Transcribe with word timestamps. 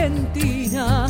Argentina, 0.00 1.06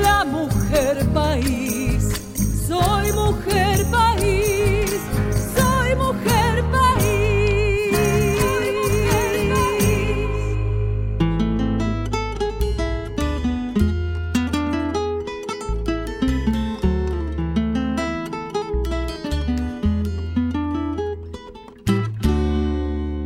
la 0.00 0.24
mujer 0.24 1.04
país. 1.12 2.22
Soy 2.68 3.10
mujer 3.12 3.84
país, 3.90 4.90
soy 5.56 5.96
mujer 5.96 6.62
país. 6.70 7.96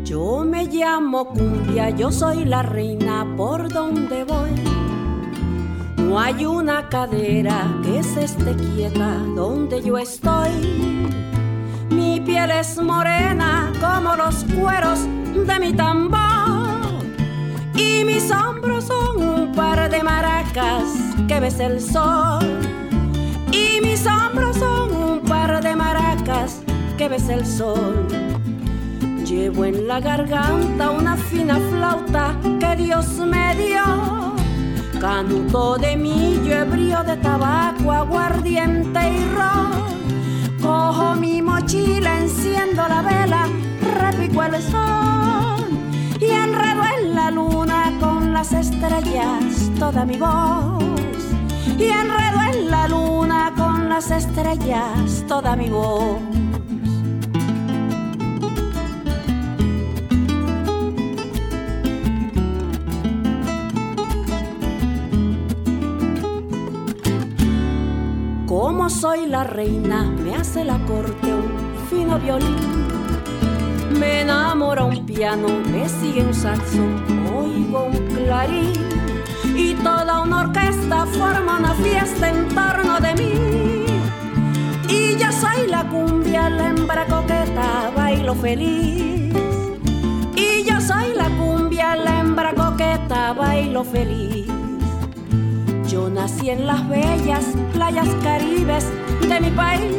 Yo 0.05 0.43
me 0.47 0.65
llamo 0.65 1.29
cumbia, 1.29 1.91
yo 1.91 2.11
soy 2.11 2.47
la 2.47 2.63
reina 2.63 3.06
cadera 6.91 7.67
que 7.83 8.03
se 8.03 8.25
esté 8.25 8.55
quieta 8.55 9.17
donde 9.35 9.83
yo 9.83 9.99
estoy. 9.99 10.51
Mi 11.91 12.21
piel 12.21 12.51
es 12.51 12.79
morena 12.79 13.73
como 13.81 14.15
los 14.17 14.45
cueros 14.45 15.01
de 15.35 15.59
mi 15.59 15.73
tambor. 15.73 16.81
Y 17.75 18.05
mis 18.05 18.31
hombros 18.31 18.85
son 18.85 19.23
un 19.23 19.53
par 19.53 19.91
de 19.91 20.03
maracas 20.03 20.85
que 21.29 21.41
ves 21.41 21.61
el 21.61 21.81
sol. 21.81 22.45
Y 23.53 23.81
mis 23.81 24.07
hombros 24.07 24.57
son 24.57 24.93
un 24.93 25.21
par 25.21 25.63
de 25.63 25.75
maracas 25.75 26.63
que 26.97 27.09
ves 27.09 27.29
el 27.29 27.45
sol. 27.47 28.07
Llevo 29.25 29.65
en 29.65 29.89
la 29.89 30.01
garganta 30.01 30.91
una 30.91 31.17
fina 31.17 31.59
flauta 31.71 32.37
que 32.61 32.77
Dios 32.77 33.07
me 33.19 33.57
dio. 33.57 34.26
Canuto 35.01 35.77
de 35.77 35.97
millo, 35.97 36.53
ebrio 36.55 37.03
de 37.05 37.17
tabaco, 37.19 37.93
aguardiente 37.93 39.01
y 39.11 39.35
ron. 39.35 40.61
Cojo 40.61 41.15
mi 41.15 41.43
mochila, 41.43 42.19
enciendo 42.19 42.83
la 42.89 43.03
vela, 43.03 43.47
repico 44.01 44.43
el 44.43 44.63
sol. 44.63 45.67
Y 46.19 46.31
enredo 46.31 46.83
en 46.99 47.15
la 47.15 47.31
luna 47.31 47.93
con 48.01 48.33
las 48.33 48.53
estrellas 48.53 49.71
toda 49.79 50.05
mi 50.05 50.17
voz. 50.17 50.83
Y 51.79 51.85
enredo 51.85 52.41
en 52.53 52.71
la 52.71 52.89
luna 52.89 53.53
con 53.57 53.89
las 53.89 54.11
estrellas 54.11 55.25
toda 55.29 55.57
mi 55.57 55.69
voz. 55.69 56.36
La 69.29 69.45
reina, 69.45 70.05
me 70.05 70.35
hace 70.37 70.65
la 70.65 70.79
corte 70.87 71.33
un 71.33 71.89
fino 71.91 72.19
violín. 72.19 72.87
Me 73.99 74.21
enamora 74.21 74.85
un 74.85 75.05
piano, 75.05 75.49
me 75.71 75.89
sigue 75.89 76.23
un 76.23 76.35
saxo, 76.35 76.83
oigo 77.35 77.87
un 77.87 78.07
clarín. 78.15 78.73
Y 79.57 79.75
toda 79.75 80.21
una 80.21 80.43
orquesta 80.43 81.07
forma 81.07 81.59
una 81.59 81.75
fiesta 81.75 82.29
en 82.29 82.49
torno 82.49 83.01
de 83.01 83.15
mí. 83.15 83.33
Y 84.89 85.17
yo 85.17 85.33
soy 85.33 85.67
la 85.69 85.85
cumbia, 85.89 86.49
la 86.49 86.69
hembra 86.69 87.07
coqueta, 87.07 87.91
bailo 87.97 88.35
feliz. 88.35 89.35
Y 90.37 90.65
yo 90.65 90.81
soy 90.81 91.15
la 91.15 91.29
cumbia, 91.31 91.97
la 91.97 92.21
hembra 92.21 92.55
coqueta, 92.55 93.33
bailo 93.33 93.83
feliz. 93.83 94.47
Yo 95.89 96.11
nací 96.11 96.51
en 96.51 96.67
las 96.67 96.89
bellas 96.89 97.45
playas 97.73 98.09
caribes 98.23 98.87
de 99.29 99.41
mi 99.41 99.51
país. 99.51 99.93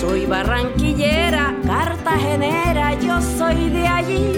Soy 0.00 0.26
barranquillera, 0.26 1.54
cartagenera, 1.66 2.94
yo 3.00 3.20
soy 3.20 3.70
de 3.70 3.86
allí. 3.86 4.32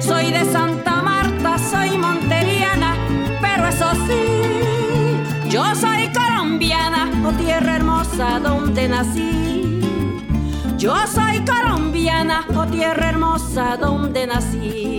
Soy 0.00 0.30
de 0.32 0.44
Santa 0.44 1.02
Marta, 1.02 1.58
soy 1.58 1.96
monteriana, 1.98 2.94
pero 3.40 3.68
eso 3.68 3.90
sí, 4.06 5.50
yo 5.50 5.74
soy 5.74 6.10
colombiana, 6.12 7.10
oh 7.26 7.32
tierra 7.32 7.76
hermosa 7.76 8.40
donde 8.40 8.88
nací. 8.88 9.80
Yo 10.78 10.94
soy 11.06 11.44
colombiana, 11.44 12.46
oh 12.56 12.66
tierra 12.66 13.08
hermosa 13.10 13.76
donde 13.76 14.26
nací. 14.26 14.97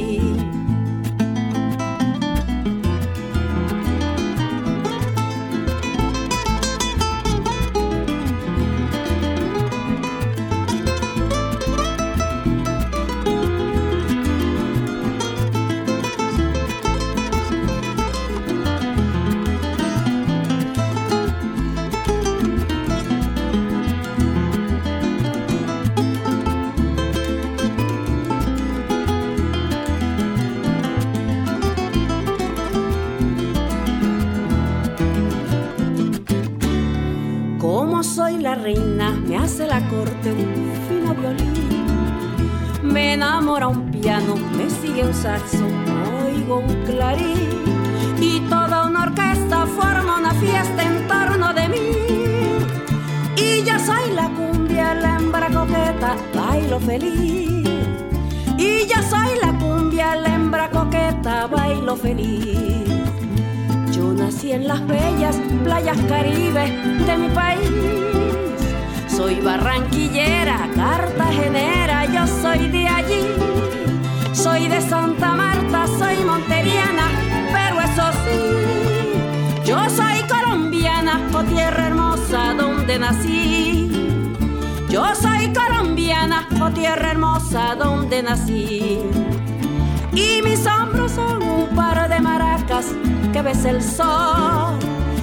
Saxo, 45.22 45.66
oigo 46.24 46.60
un 46.60 46.76
clarín. 46.86 47.50
Y 48.22 48.40
toda 48.50 48.86
una 48.86 49.04
orquesta 49.04 49.66
forma 49.66 50.18
una 50.18 50.34
fiesta 50.34 50.82
en 50.84 51.08
torno 51.08 51.54
de 51.54 51.68
mí. 51.68 51.82
Y 53.36 53.64
yo 53.64 53.78
soy 53.80 54.12
la 54.14 54.30
cumbia, 54.30 54.94
la 54.94 55.18
hembra 55.18 55.48
coqueta, 55.48 56.16
bailo 56.34 56.80
feliz. 56.80 57.68
Y 58.58 58.88
yo 58.88 59.02
soy 59.10 59.32
la 59.44 59.52
cumbia, 59.58 60.16
la 60.16 60.36
hembra 60.36 60.70
coqueta, 60.70 61.48
bailo 61.48 61.96
feliz. 61.96 62.88
Yo 63.92 64.14
nací 64.14 64.52
en 64.54 64.68
las 64.68 64.86
bellas 64.88 65.38
playas 65.64 65.98
caribes 66.08 66.72
de 67.08 67.18
mi 67.18 67.30
país. 67.30 67.72
Soy 69.08 69.42
barranquillera, 69.42 70.70
cartagenera, 70.76 72.06
yo 72.06 72.26
soy 72.42 72.70
de 72.70 72.88
allí. 72.88 73.79
Soy 74.44 74.70
de 74.70 74.80
Santa 74.80 75.36
Marta, 75.36 75.86
soy 75.86 76.24
monteriana, 76.24 77.10
pero 77.52 77.82
eso 77.82 78.04
sí, 78.24 79.66
yo 79.66 79.78
soy 79.90 80.24
colombiana, 80.30 81.28
oh 81.34 81.44
tierra 81.44 81.88
hermosa 81.88 82.54
donde 82.54 83.00
nací. 83.00 83.92
Yo 84.88 85.04
soy 85.14 85.52
colombiana, 85.52 86.48
oh 86.62 86.70
tierra 86.70 87.12
hermosa 87.12 87.76
donde 87.76 88.24
nací. 88.24 89.00
Y 90.14 90.42
mis 90.42 90.66
hombros 90.66 91.12
son 91.12 91.44
un 91.44 91.76
par 91.76 92.08
de 92.08 92.22
maracas 92.22 92.86
que 93.34 93.42
ves 93.42 93.66
el 93.66 93.84
sol. 93.84 94.80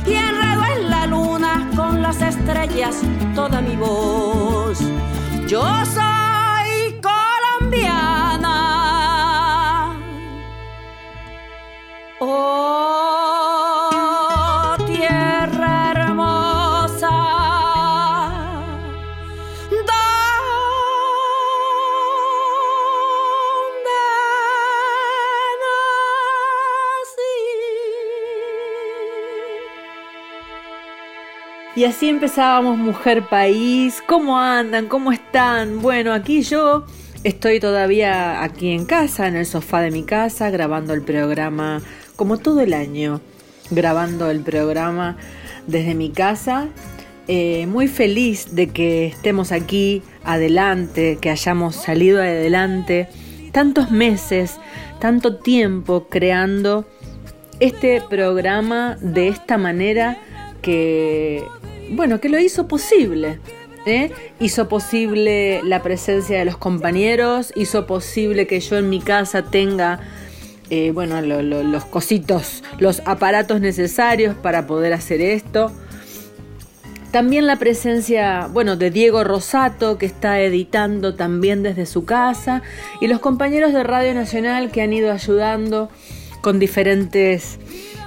Y 0.07 0.13
enredo 0.13 0.63
en 0.77 0.91
la 0.91 1.07
luna 1.07 1.71
con 1.75 2.03
las 2.03 2.21
estrellas 2.21 3.01
toda 3.35 3.63
mi 3.63 3.77
voz. 3.77 4.79
Yo 5.49 5.65
soy 5.87 6.26
Oh, 12.29 13.87
tierra 14.85 15.93
hermosa. 15.93 17.09
¿Dónde 19.71 19.87
nací? 25.63 27.37
Y 31.77 31.85
así 31.85 32.09
empezábamos 32.09 32.77
Mujer 32.77 33.29
País. 33.29 34.03
¿Cómo 34.05 34.37
andan? 34.41 34.89
¿Cómo 34.89 35.13
están? 35.13 35.81
Bueno, 35.81 36.13
aquí 36.13 36.43
yo 36.43 36.87
estoy 37.23 37.61
todavía 37.61 38.43
aquí 38.43 38.73
en 38.73 38.85
casa, 38.85 39.29
en 39.29 39.37
el 39.37 39.47
sofá 39.47 39.81
de 39.81 39.93
mi 39.93 40.03
casa, 40.03 40.51
grabando 40.51 40.93
el 40.93 41.03
programa 41.03 41.83
como 42.17 42.39
todo 42.39 42.61
el 42.61 42.75
año, 42.75 43.21
grabando 43.71 44.31
el 44.31 44.41
programa 44.41 45.17
desde 45.67 45.95
mi 45.95 46.11
casa. 46.11 46.69
Eh, 47.29 47.67
muy 47.67 47.89
feliz 47.89 48.55
de 48.55 48.69
que 48.69 49.07
estemos 49.07 49.53
aquí 49.53 50.03
adelante, 50.25 51.19
que 51.21 51.31
hayamos 51.31 51.77
salido 51.77 52.21
adelante 52.21 53.09
tantos 53.53 53.91
meses, 53.91 54.59
tanto 55.01 55.37
tiempo 55.37 56.07
creando 56.09 56.87
este 57.59 58.03
programa 58.03 58.97
de 59.01 59.29
esta 59.29 59.57
manera 59.59 60.19
que, 60.63 61.43
bueno, 61.91 62.21
que 62.21 62.29
lo 62.29 62.39
hizo 62.39 62.69
posible. 62.69 63.41
¿eh? 63.87 64.11
Hizo 64.41 64.69
posible 64.69 65.63
la 65.65 65.83
presencia 65.83 66.39
de 66.39 66.45
los 66.45 66.59
compañeros, 66.59 67.53
hizo 67.57 67.87
posible 67.87 68.47
que 68.47 68.61
yo 68.61 68.77
en 68.77 68.91
mi 68.91 69.01
casa 69.01 69.43
tenga, 69.43 70.01
eh, 70.71 70.91
bueno, 70.93 71.21
los 71.23 71.85
cositos, 71.85 72.63
los 72.79 73.03
aparatos 73.05 73.61
necesarios 73.61 74.35
para 74.35 74.67
poder 74.67 74.93
hacer 74.93 75.21
esto. 75.21 75.73
También 77.13 77.47
la 77.47 77.57
presencia, 77.57 78.49
bueno, 78.53 78.77
de 78.77 78.91
Diego 78.91 79.25
Rosato, 79.25 79.97
que 79.97 80.07
está 80.07 80.41
editando 80.41 81.15
también 81.15 81.63
desde 81.63 81.87
su 81.87 82.05
casa, 82.05 82.63
y 83.01 83.07
los 83.07 83.21
compañeros 83.21 83.73
de 83.73 83.85
Radio 83.85 84.13
Nacional 84.13 84.71
que 84.71 84.83
han 84.83 84.93
ido 84.93 85.13
ayudando 85.13 85.89
con 86.43 86.59
diferentes 86.59 87.59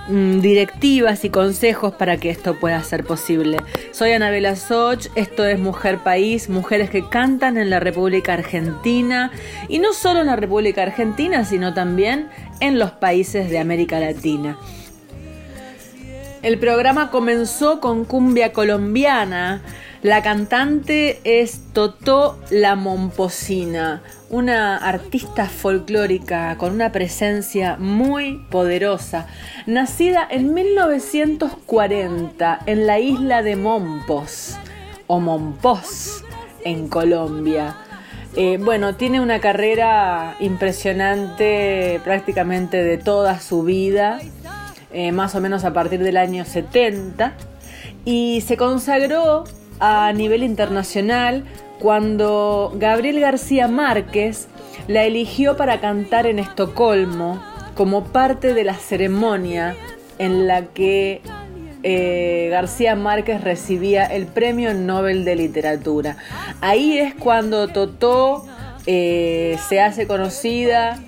directivas 0.10 1.24
y 1.24 1.30
consejos 1.30 1.94
para 1.94 2.18
que 2.18 2.30
esto 2.30 2.60
pueda 2.60 2.82
ser 2.84 3.04
posible. 3.04 3.58
Soy 3.92 4.12
Anabela 4.12 4.56
Soch, 4.56 5.08
esto 5.16 5.46
es 5.46 5.60
Mujer 5.60 6.00
País, 6.00 6.50
mujeres 6.50 6.90
que 6.90 7.08
cantan 7.08 7.58
en 7.58 7.70
la 7.70 7.80
República 7.80 8.34
Argentina 8.34 9.32
y 9.68 9.80
no 9.80 9.94
solo 9.94 10.22
en 10.22 10.28
la 10.28 10.36
República 10.36 10.82
Argentina, 10.82 11.46
sino 11.46 11.74
también 11.74 12.30
en 12.60 12.80
los 12.80 12.92
países 12.92 13.50
de 13.50 13.60
América 13.60 14.00
Latina. 14.00 14.58
El 16.42 16.58
programa 16.58 17.12
comenzó 17.12 17.80
con 17.80 18.06
cumbia 18.06 18.54
colombiana. 18.54 19.62
La 20.02 20.22
cantante 20.22 21.20
es 21.26 21.60
Totó 21.74 22.40
La 22.52 22.76
Momposina, 22.76 24.02
una 24.30 24.78
artista 24.78 25.48
folclórica 25.48 26.56
con 26.58 26.72
una 26.72 26.94
presencia 26.94 27.76
muy 27.78 28.38
poderosa, 28.50 29.28
nacida 29.66 30.26
en 30.32 30.54
1940 30.54 32.60
en 32.66 32.88
la 32.88 33.00
isla 33.00 33.44
de 33.44 33.58
Mompos 33.58 34.56
o 35.08 35.20
Mompos 35.20 36.24
en 36.64 36.88
Colombia. 36.88 37.76
Eh, 38.38 38.58
bueno, 38.58 38.96
tiene 38.96 39.20
una 39.20 39.42
carrera 39.42 40.38
impresionante 40.40 42.00
prácticamente 42.06 42.82
de 42.82 42.98
toda 42.98 43.42
su 43.42 43.64
vida. 43.64 44.22
Eh, 44.94 45.12
más 45.12 45.36
o 45.36 45.42
menos 45.42 45.66
a 45.66 45.74
partir 45.74 46.02
del 46.02 46.18
año 46.18 46.46
70, 46.46 47.34
y 48.06 48.42
se 48.42 48.58
consagró 48.58 49.44
a 49.80 50.12
nivel 50.14 50.44
internacional 50.44 51.46
cuando 51.80 52.74
Gabriel 52.76 53.20
García 53.20 53.68
Márquez 53.68 54.48
la 54.88 55.06
eligió 55.06 55.56
para 55.56 55.80
cantar 55.80 56.28
en 56.28 56.40
Estocolmo 56.40 57.42
como 57.76 58.04
parte 58.06 58.54
de 58.54 58.64
la 58.64 58.76
ceremonia 58.76 59.76
en 60.18 60.48
la 60.48 60.66
que 60.66 61.22
eh, 61.84 62.50
García 62.52 62.96
Márquez 62.96 63.42
recibía 63.42 64.06
el 64.06 64.28
Premio 64.28 64.74
Nobel 64.74 65.24
de 65.24 65.36
Literatura. 65.38 66.18
Ahí 66.60 66.98
es 66.98 67.14
cuando 67.14 67.70
Totó 67.70 68.46
eh, 68.86 69.58
se 69.70 69.80
hace 69.80 70.06
conocida 70.08 71.00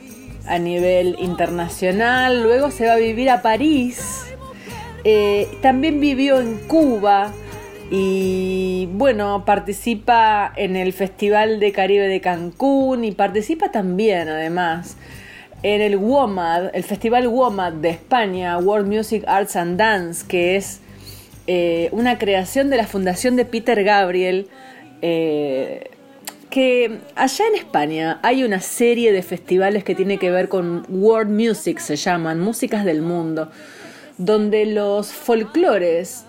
a 0.48 0.60
nivel 0.60 1.18
internacional, 1.20 2.42
luego 2.42 2.72
se 2.72 2.88
va 2.88 2.94
a 2.94 2.98
vivir 2.98 3.30
a 3.30 3.42
París, 3.42 4.26
eh, 5.04 5.48
también 5.62 6.00
vivió 6.00 6.40
en 6.40 6.58
Cuba 6.68 7.34
y 7.94 8.88
bueno, 8.94 9.44
participa 9.44 10.54
en 10.56 10.78
el 10.78 10.94
Festival 10.94 11.60
de 11.60 11.74
Caribe 11.74 12.08
de 12.08 12.22
Cancún 12.22 13.04
y 13.04 13.12
participa 13.12 13.70
también 13.70 14.30
además 14.30 14.96
en 15.62 15.82
el 15.82 15.98
WOMAD, 15.98 16.70
el 16.74 16.84
Festival 16.84 17.28
WOMAD 17.28 17.74
de 17.74 17.90
España, 17.90 18.58
World 18.60 18.88
Music 18.88 19.26
Arts 19.28 19.58
and 19.58 19.78
Dance, 19.78 20.26
que 20.26 20.56
es 20.56 20.80
eh, 21.48 21.90
una 21.92 22.18
creación 22.18 22.70
de 22.70 22.78
la 22.78 22.88
Fundación 22.88 23.36
de 23.36 23.44
Peter 23.44 23.84
Gabriel. 23.84 24.48
Eh, 25.02 25.90
que 26.50 27.00
allá 27.16 27.46
en 27.48 27.56
España 27.56 28.20
hay 28.24 28.44
una 28.44 28.60
serie 28.62 29.12
de 29.12 29.22
festivales 29.22 29.84
que 29.84 29.96
tiene 29.96 30.18
que 30.18 30.32
ver 30.32 30.48
con 30.48 30.86
world 30.90 31.30
music, 31.30 31.80
se 31.80 31.96
llaman, 31.98 32.40
músicas 32.40 32.86
del 32.86 33.02
mundo, 33.02 33.50
donde 34.18 34.66
los 34.66 35.12
folclores 35.14 36.26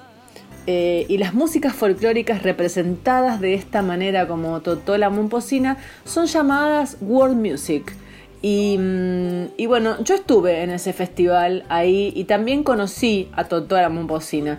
eh, 0.66 1.06
y 1.08 1.18
las 1.18 1.34
músicas 1.34 1.74
folclóricas 1.74 2.42
representadas 2.42 3.40
de 3.40 3.54
esta 3.54 3.82
manera 3.82 4.26
como 4.26 4.60
Totola 4.60 5.10
Momposina 5.10 5.78
son 6.04 6.26
llamadas 6.26 6.96
world 7.00 7.36
music. 7.36 7.94
Y, 8.42 8.76
mm, 8.78 9.44
y, 9.56 9.66
bueno, 9.66 10.02
yo 10.02 10.14
estuve 10.14 10.62
en 10.62 10.70
ese 10.70 10.92
festival 10.92 11.64
ahí 11.68 12.12
y 12.16 12.24
también 12.24 12.64
conocí 12.64 13.28
a 13.34 13.44
Totola 13.44 13.88
Momposina. 13.88 14.58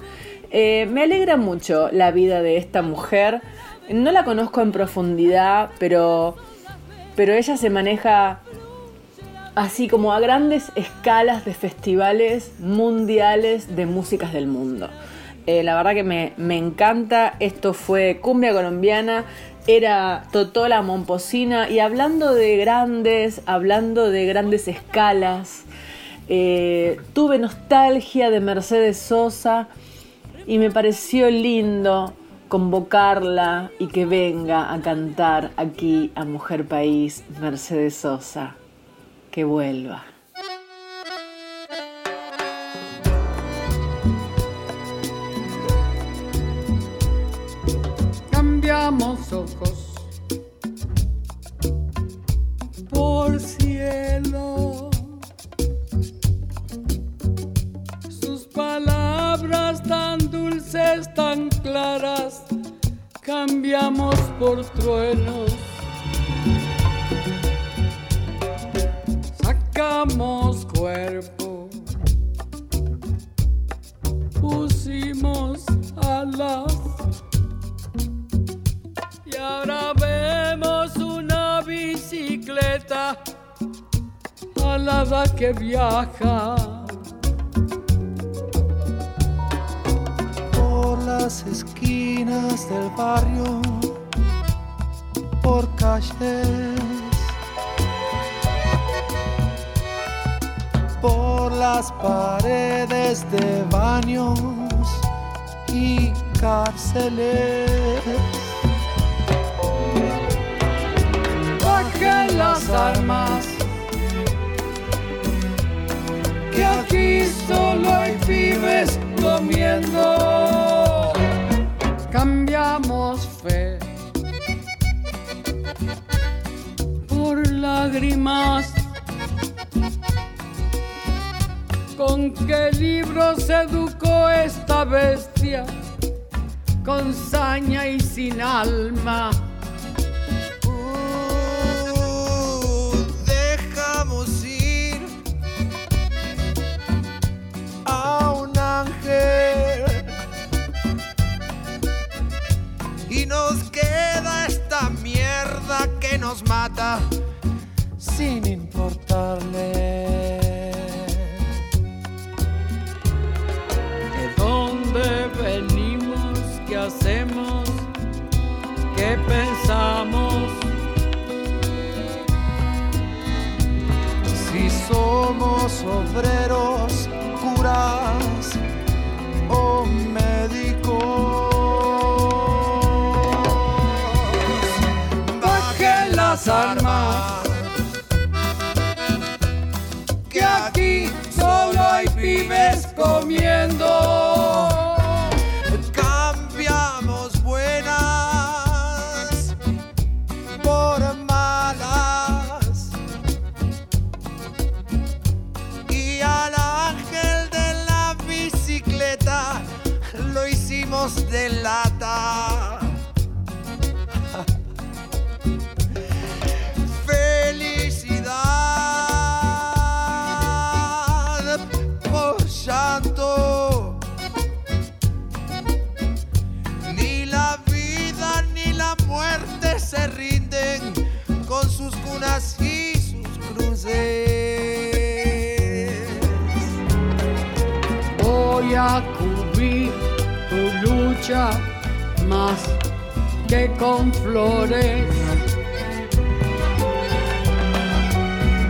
Eh, 0.52 0.88
me 0.92 1.04
alegra 1.04 1.36
mucho 1.36 1.90
la 1.92 2.12
vida 2.12 2.42
de 2.42 2.58
esta 2.58 2.82
mujer 2.82 3.42
no 3.90 4.12
la 4.12 4.24
conozco 4.24 4.62
en 4.62 4.72
profundidad, 4.72 5.72
pero, 5.80 6.36
pero 7.16 7.34
ella 7.34 7.58
se 7.58 7.70
maneja 7.70 8.40
así 9.56 9.88
como 9.88 10.14
a 10.14 10.20
grandes 10.20 10.72
escalas 10.76 11.46
de 11.46 11.54
festivales 11.54 12.52
mundiales 12.60 13.76
de 13.76 13.86
músicas 13.86 14.34
del 14.34 14.48
mundo. 14.48 14.90
Eh, 15.46 15.64
la 15.64 15.76
verdad 15.76 15.94
que 15.94 16.04
me, 16.04 16.58
encanta, 16.58 17.36
esto 17.40 17.74
fue 17.74 18.20
cumbia 18.22 18.54
colombiana, 18.54 19.26
era 19.68 20.24
Totola 20.32 20.82
Momposina 20.82 21.70
y 21.70 21.80
hablando 21.80 22.34
de 22.34 22.58
grandes, 22.58 23.42
hablando 23.46 24.10
de 24.10 24.26
grandes 24.26 24.68
escalas, 24.68 25.66
eh, 26.30 27.00
tuve 27.14 27.40
nostalgia 27.40 28.30
de 28.30 28.40
Mercedes 28.40 28.98
Sosa 28.98 29.68
y 30.48 30.58
me 30.60 30.72
pareció 30.72 31.30
lindo 31.30 32.14
convocarla 32.48 33.72
y 33.80 33.88
que 33.88 34.06
venga 34.06 34.72
a 34.74 34.80
cantar 34.80 35.52
aquí 35.58 36.12
a 36.16 36.24
Mujer 36.24 36.66
País 36.68 37.24
Mercedes 37.42 37.96
Sosa. 37.96 38.56
Que 39.32 39.44
vuelva. 39.44 40.13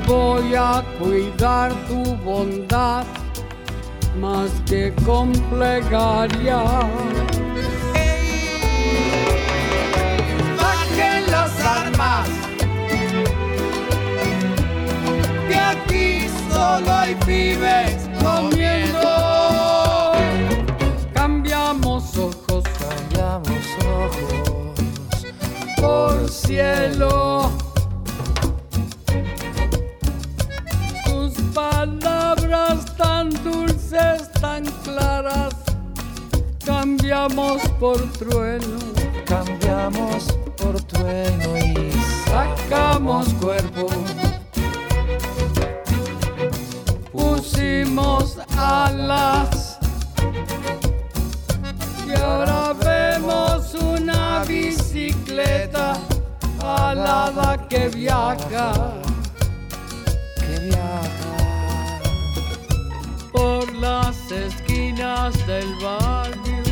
Voy 0.08 0.56
a 0.56 0.84
cuidar 1.00 1.72
tu 1.88 2.16
bondad 2.18 3.06
más 4.20 4.52
que 4.66 4.94
con 5.06 5.32
plegaria. 5.50 6.62
Las 11.30 11.66
armas, 11.66 12.30
que 15.48 15.56
aquí 15.56 16.28
solo 16.52 16.94
hay 16.94 17.16
pibes 17.26 18.08
comiendo. 18.22 18.63
Por 25.84 26.30
cielo. 26.30 27.52
Tus 31.06 31.34
palabras 31.54 32.86
tan 32.96 33.30
dulces, 33.44 34.32
tan 34.40 34.64
claras, 34.86 35.54
cambiamos 36.66 37.62
por 37.82 38.00
trueno, 38.14 38.78
cambiamos 39.26 40.32
por 40.58 40.82
trueno 40.84 41.58
y 41.58 41.92
sacamos 42.32 43.28
cuerpo. 43.34 43.88
Pusimos 47.12 48.38
alas 48.58 49.78
y 52.08 52.14
ahora 52.22 52.74
vemos 52.74 53.53
una 53.74 54.44
bicicleta 54.44 55.98
alada 56.62 57.68
que 57.68 57.90
viaja. 57.90 58.74
que 60.40 60.60
viaja. 60.60 61.34
por 63.32 63.74
las 63.76 64.32
esquinas 64.32 65.34
del 65.48 65.74
barrio, 65.82 66.64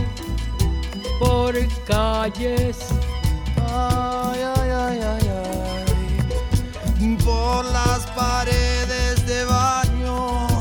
por 1.19 1.53
calles, 1.85 2.77
Ay, 3.73 4.41
ay, 4.57 4.69
ay, 4.69 4.99
ay, 5.11 5.29
ay. 6.99 7.17
Por 7.23 7.65
las 7.65 8.05
paredes 8.15 9.25
de 9.25 9.45
baños 9.45 10.51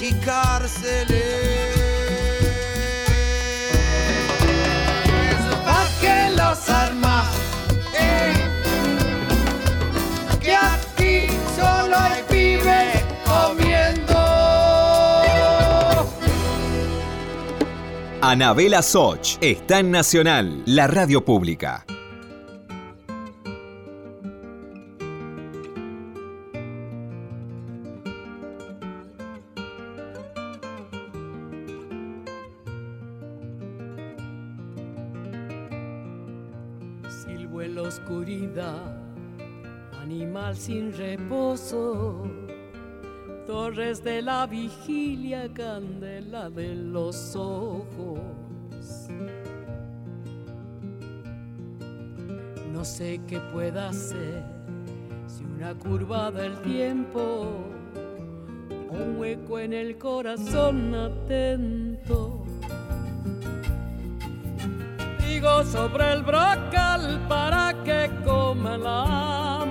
y 0.00 0.12
cárceles. 0.24 1.57
Anabela 18.20 18.82
Soch 18.82 19.38
está 19.40 19.78
en 19.78 19.92
Nacional, 19.92 20.64
la 20.66 20.88
radio 20.88 21.24
pública. 21.24 21.86
Silbo 37.08 37.62
en 37.62 37.76
la 37.76 37.82
oscuridad, 37.82 39.00
animal 40.02 40.56
sin 40.56 40.92
reposo. 40.92 42.47
Torres 43.48 44.04
de 44.04 44.20
la 44.20 44.46
vigilia, 44.46 45.50
candela 45.54 46.50
de 46.50 46.74
los 46.74 47.34
ojos. 47.34 48.20
No 52.70 52.84
sé 52.84 53.22
qué 53.26 53.40
pueda 53.50 53.88
hacer 53.88 54.44
si 55.26 55.44
una 55.44 55.72
curva 55.72 56.30
del 56.30 56.60
tiempo, 56.60 57.64
un 58.90 59.16
hueco 59.18 59.58
en 59.58 59.72
el 59.72 59.96
corazón 59.96 60.94
atento 60.94 62.44
digo 65.26 65.62
sobre 65.64 66.12
el 66.12 66.22
brocal 66.22 67.20
para 67.28 67.72
que 67.84 68.10
coma 68.24 68.76
y 68.76 69.67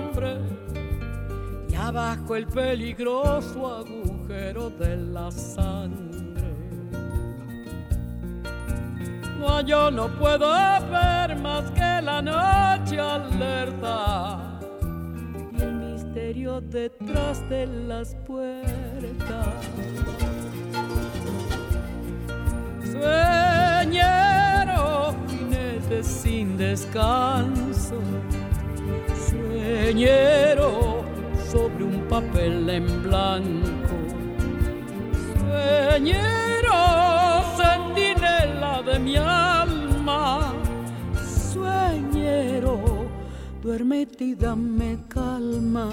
abajo 1.88 2.36
el 2.36 2.46
peligroso 2.46 3.78
agujero 3.78 4.68
de 4.68 4.94
la 4.96 5.30
sangre. 5.30 6.52
No, 9.38 9.62
yo 9.62 9.90
no 9.90 10.08
puedo 10.18 10.50
ver 10.90 11.34
más 11.36 11.70
que 11.70 12.02
la 12.02 12.20
noche 12.20 13.00
alerta 13.00 14.60
y 15.56 15.62
el 15.62 15.72
misterio 15.72 16.60
detrás 16.60 17.48
de 17.48 17.66
las 17.66 18.14
puertas. 18.26 19.54
Sueñero, 22.92 24.34
jinete 25.30 26.02
sin 26.02 26.58
descanso. 26.58 27.98
Sueñero 29.30 31.17
sobre 31.50 31.84
un 31.84 32.06
papel 32.08 32.68
en 32.68 33.02
blanco. 33.02 33.96
Sueñero, 35.40 36.80
centinela 37.56 38.82
de 38.82 38.98
mi 38.98 39.16
alma. 39.16 40.52
Sueñero, 41.52 43.06
duérmete 43.62 44.24
y 44.24 44.34
dame 44.34 44.98
calma. 45.08 45.88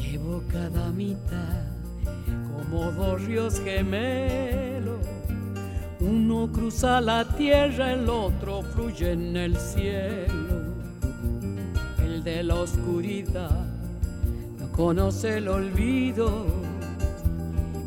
Llevo 0.00 0.42
cada 0.52 0.90
mitad 0.92 1.64
como 2.52 2.92
dos 2.92 3.24
ríos 3.24 3.60
gemelos. 3.60 4.77
Uno 6.00 6.48
cruza 6.52 7.00
la 7.00 7.24
tierra, 7.24 7.92
el 7.92 8.08
otro 8.08 8.62
fluye 8.62 9.12
en 9.12 9.36
el 9.36 9.56
cielo. 9.56 10.74
El 11.98 12.22
de 12.22 12.44
la 12.44 12.54
oscuridad 12.54 13.66
no 14.58 14.70
conoce 14.70 15.38
el 15.38 15.48
olvido, 15.48 16.46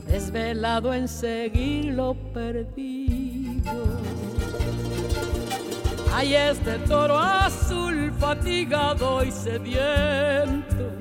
desvelado 0.07 0.93
en 0.93 1.07
seguir 1.07 1.93
lo 1.93 2.13
perdido. 2.33 3.85
Hay 6.13 6.35
este 6.35 6.79
toro 6.79 7.17
azul 7.17 8.11
fatigado 8.19 9.23
y 9.23 9.31
sediento 9.31 10.91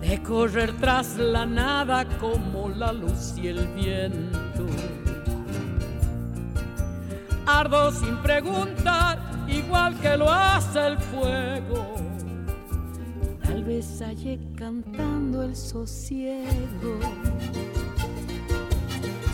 de 0.00 0.22
correr 0.22 0.72
tras 0.80 1.18
la 1.18 1.44
nada 1.44 2.06
como 2.18 2.70
la 2.70 2.90
luz 2.92 3.34
y 3.36 3.48
el 3.48 3.68
viento. 3.68 4.39
Sin 7.92 8.16
preguntar, 8.22 9.18
igual 9.46 9.94
que 10.00 10.16
lo 10.16 10.30
hace 10.30 10.86
el 10.86 10.98
fuego. 10.98 11.94
Tal 13.42 13.64
vez 13.64 14.00
hallé 14.00 14.38
cantando 14.56 15.42
el 15.42 15.54
sosiego. 15.54 16.98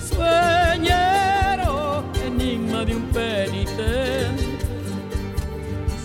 Sueñero, 0.08 2.02
enigma 2.24 2.84
de 2.84 2.96
un 2.96 3.04
penitente. 3.12 4.58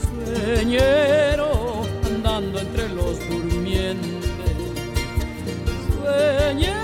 Sueñero, 0.04 1.82
andando 2.06 2.60
entre 2.60 2.90
los 2.90 3.18
durmientes. 3.30 4.28
Sueñero, 5.96 6.81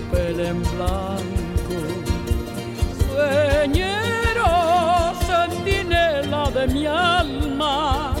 papel 0.00 0.40
en 0.40 0.62
blanco. 0.62 1.76
Sueñero, 3.08 4.46
centinela 5.26 6.50
de 6.50 6.66
mi 6.68 6.86
alma. 6.86 8.14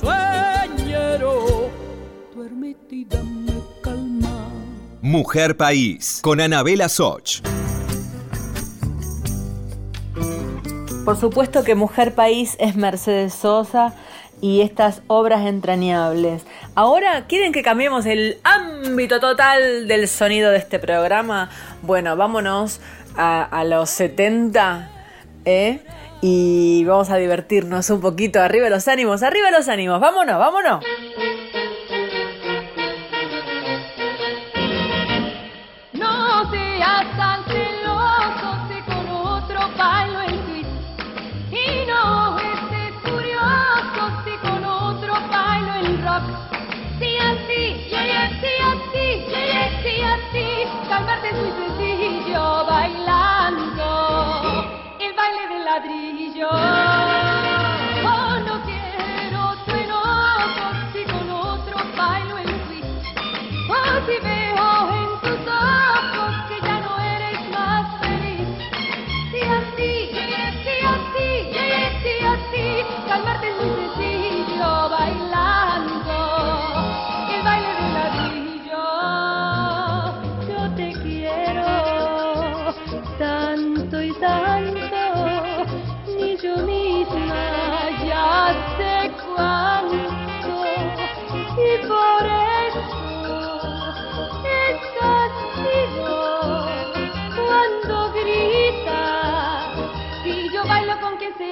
Sueñero, 0.00 1.70
duérmete 2.34 2.96
y 2.96 3.04
dame 3.04 3.52
calma. 3.82 4.48
Mujer 5.00 5.56
País, 5.56 6.20
con 6.22 6.40
Anabela 6.40 6.88
Soch. 6.88 7.40
Por 11.04 11.16
supuesto 11.16 11.62
que 11.62 11.76
Mujer 11.76 12.14
País 12.16 12.56
es 12.58 12.74
Mercedes 12.74 13.32
Sosa 13.32 13.94
y 14.40 14.60
estas 14.60 15.02
obras 15.06 15.46
entrañables. 15.46 16.44
Ahora, 16.74 17.26
¿quieren 17.26 17.52
que 17.52 17.62
cambiemos 17.62 18.06
el 18.06 18.38
ámbito 18.44 19.20
total 19.20 19.88
del 19.88 20.08
sonido 20.08 20.50
de 20.50 20.58
este 20.58 20.78
programa? 20.78 21.50
Bueno, 21.82 22.16
vámonos 22.16 22.80
a, 23.16 23.64
los 23.64 23.90
70, 23.90 24.90
¿eh? 25.44 25.80
Y 26.20 26.84
vamos 26.84 27.10
a 27.10 27.16
divertirnos 27.16 27.90
un 27.90 28.00
poquito. 28.00 28.40
Arriba 28.40 28.68
los 28.68 28.88
ánimos, 28.88 29.22
arriba 29.22 29.50
los 29.50 29.68
ánimos. 29.68 30.00
Vámonos, 30.00 30.38
vámonos. 30.38 30.84
Así. 50.96 51.04
Calmarte 51.04 51.28
es 51.28 51.36
muy 51.36 51.52
sencillo 51.52 52.64
bailando 52.66 53.88
el 54.98 55.12
baile 55.14 55.48
del 55.48 55.64
ladrillo. 55.64 57.15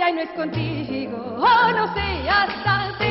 Y 0.09 0.13
no 0.13 0.21
es 0.21 0.31
contigo, 0.31 1.17
oh, 1.39 1.73
no 1.73 1.95
seas 1.95 2.63
tan 2.63 3.04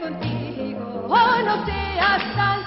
contigo, 0.00 1.06
oh, 1.08 1.42
no 1.44 1.64
seas 1.66 2.34
tan 2.34 2.59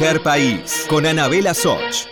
Mujer 0.00 0.22
País, 0.22 0.86
con 0.88 1.04
Anabela 1.04 1.52
Soch. 1.52 2.06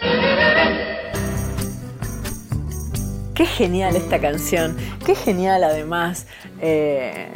Qué 3.35 3.46
genial 3.46 3.96
esta 3.96 4.18
canción. 4.18 4.77
Qué 5.07 5.14
genial 5.14 5.64
además 5.64 6.27
eh, 6.61 7.31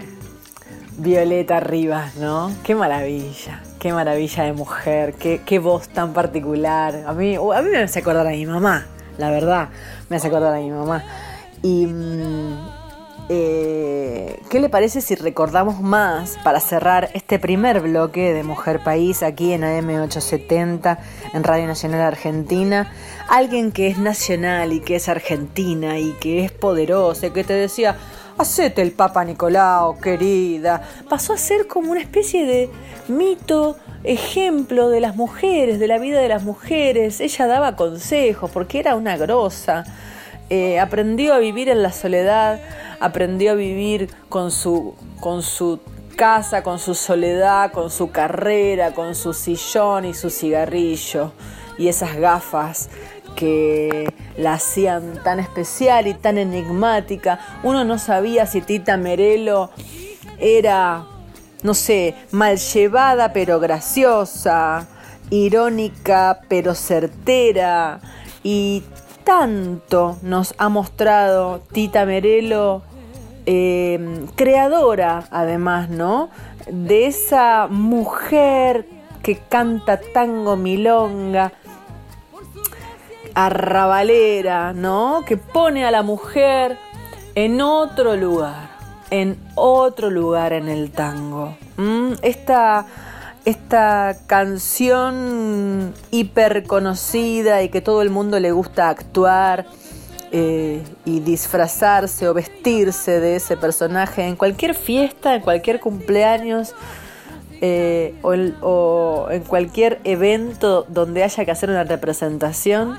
Violeta 0.98 1.58
Rivas, 1.60 2.16
¿no? 2.16 2.52
Qué 2.64 2.74
maravilla. 2.74 3.62
Qué 3.78 3.94
maravilla 3.94 4.44
de 4.44 4.52
mujer. 4.52 5.14
Qué, 5.14 5.40
qué 5.46 5.58
voz 5.58 5.88
tan 5.88 6.12
particular. 6.12 7.02
A 7.06 7.14
mí, 7.14 7.36
a 7.36 7.62
mí 7.62 7.70
me 7.70 7.78
hace 7.78 8.00
acordar 8.00 8.26
a 8.26 8.30
mi 8.32 8.44
mamá. 8.44 8.84
La 9.16 9.30
verdad, 9.30 9.70
me 10.10 10.16
hace 10.16 10.26
acordar 10.26 10.52
a 10.52 10.58
mi 10.58 10.70
mamá. 10.70 11.02
Y... 11.62 11.86
mm, 11.86 12.71
eh, 13.34 14.38
¿Qué 14.50 14.60
le 14.60 14.68
parece 14.68 15.00
si 15.00 15.14
recordamos 15.14 15.80
más 15.80 16.36
para 16.44 16.60
cerrar 16.60 17.08
este 17.14 17.38
primer 17.38 17.80
bloque 17.80 18.34
de 18.34 18.42
Mujer 18.42 18.82
País 18.84 19.22
aquí 19.22 19.54
en 19.54 19.62
AM870 19.62 20.98
en 21.32 21.42
Radio 21.42 21.66
Nacional 21.66 22.02
Argentina? 22.02 22.92
Alguien 23.30 23.72
que 23.72 23.86
es 23.86 23.96
nacional 23.96 24.74
y 24.74 24.80
que 24.80 24.96
es 24.96 25.08
argentina 25.08 25.98
y 25.98 26.12
que 26.20 26.44
es 26.44 26.52
poderosa 26.52 27.32
que 27.32 27.42
te 27.42 27.54
decía, 27.54 27.96
hacete 28.36 28.82
el 28.82 28.92
Papa 28.92 29.24
Nicolau, 29.24 29.98
querida. 29.98 30.82
Pasó 31.08 31.32
a 31.32 31.38
ser 31.38 31.66
como 31.66 31.90
una 31.90 32.02
especie 32.02 32.44
de 32.44 32.70
mito, 33.08 33.76
ejemplo 34.04 34.90
de 34.90 35.00
las 35.00 35.16
mujeres, 35.16 35.78
de 35.78 35.88
la 35.88 35.96
vida 35.96 36.20
de 36.20 36.28
las 36.28 36.42
mujeres. 36.42 37.20
Ella 37.20 37.46
daba 37.46 37.76
consejos 37.76 38.50
porque 38.50 38.80
era 38.80 38.94
una 38.94 39.16
grosa. 39.16 39.84
Eh, 40.54 40.78
aprendió 40.78 41.32
a 41.32 41.38
vivir 41.38 41.70
en 41.70 41.82
la 41.82 41.92
soledad, 41.92 42.60
aprendió 43.00 43.52
a 43.52 43.54
vivir 43.54 44.10
con 44.28 44.50
su, 44.50 44.94
con 45.18 45.42
su 45.42 45.80
casa, 46.14 46.62
con 46.62 46.78
su 46.78 46.94
soledad, 46.94 47.72
con 47.72 47.88
su 47.90 48.10
carrera, 48.10 48.92
con 48.92 49.14
su 49.14 49.32
sillón 49.32 50.04
y 50.04 50.12
su 50.12 50.28
cigarrillo 50.28 51.32
y 51.78 51.88
esas 51.88 52.16
gafas 52.16 52.90
que 53.34 54.12
la 54.36 54.52
hacían 54.52 55.22
tan 55.24 55.40
especial 55.40 56.06
y 56.06 56.12
tan 56.12 56.36
enigmática. 56.36 57.38
Uno 57.62 57.82
no 57.84 57.96
sabía 57.96 58.44
si 58.44 58.60
Tita 58.60 58.98
Merelo 58.98 59.70
era, 60.38 61.06
no 61.62 61.72
sé, 61.72 62.14
mal 62.30 62.58
llevada 62.58 63.32
pero 63.32 63.58
graciosa, 63.58 64.86
irónica 65.30 66.42
pero 66.50 66.74
certera 66.74 68.02
y 68.44 68.82
tanto 69.24 70.16
nos 70.22 70.54
ha 70.58 70.68
mostrado 70.68 71.60
Tita 71.72 72.04
Merelo, 72.04 72.82
eh, 73.46 74.26
creadora 74.36 75.24
además, 75.30 75.88
¿no? 75.88 76.30
De 76.70 77.06
esa 77.06 77.66
mujer 77.68 78.86
que 79.22 79.38
canta 79.38 80.00
tango 80.12 80.56
milonga, 80.56 81.52
arrabalera, 83.34 84.72
¿no? 84.72 85.24
Que 85.26 85.36
pone 85.36 85.84
a 85.84 85.90
la 85.90 86.02
mujer 86.02 86.78
en 87.34 87.60
otro 87.60 88.16
lugar, 88.16 88.70
en 89.10 89.38
otro 89.54 90.10
lugar 90.10 90.52
en 90.52 90.68
el 90.68 90.90
tango. 90.90 91.56
Esta, 92.22 92.86
esta 93.44 94.16
canción 94.26 95.94
hiper 96.10 96.64
conocida 96.64 97.62
y 97.62 97.68
que 97.68 97.80
todo 97.80 98.02
el 98.02 98.10
mundo 98.10 98.38
le 98.38 98.52
gusta 98.52 98.88
actuar 98.88 99.66
eh, 100.30 100.82
y 101.04 101.20
disfrazarse 101.20 102.28
o 102.28 102.34
vestirse 102.34 103.20
de 103.20 103.36
ese 103.36 103.56
personaje 103.56 104.26
en 104.26 104.36
cualquier 104.36 104.74
fiesta, 104.74 105.34
en 105.34 105.42
cualquier 105.42 105.80
cumpleaños. 105.80 106.74
Eh, 107.64 108.16
o 108.22 109.28
en 109.30 109.44
cualquier 109.44 110.00
evento 110.02 110.84
donde 110.88 111.22
haya 111.22 111.44
que 111.44 111.50
hacer 111.52 111.70
una 111.70 111.84
representación, 111.84 112.98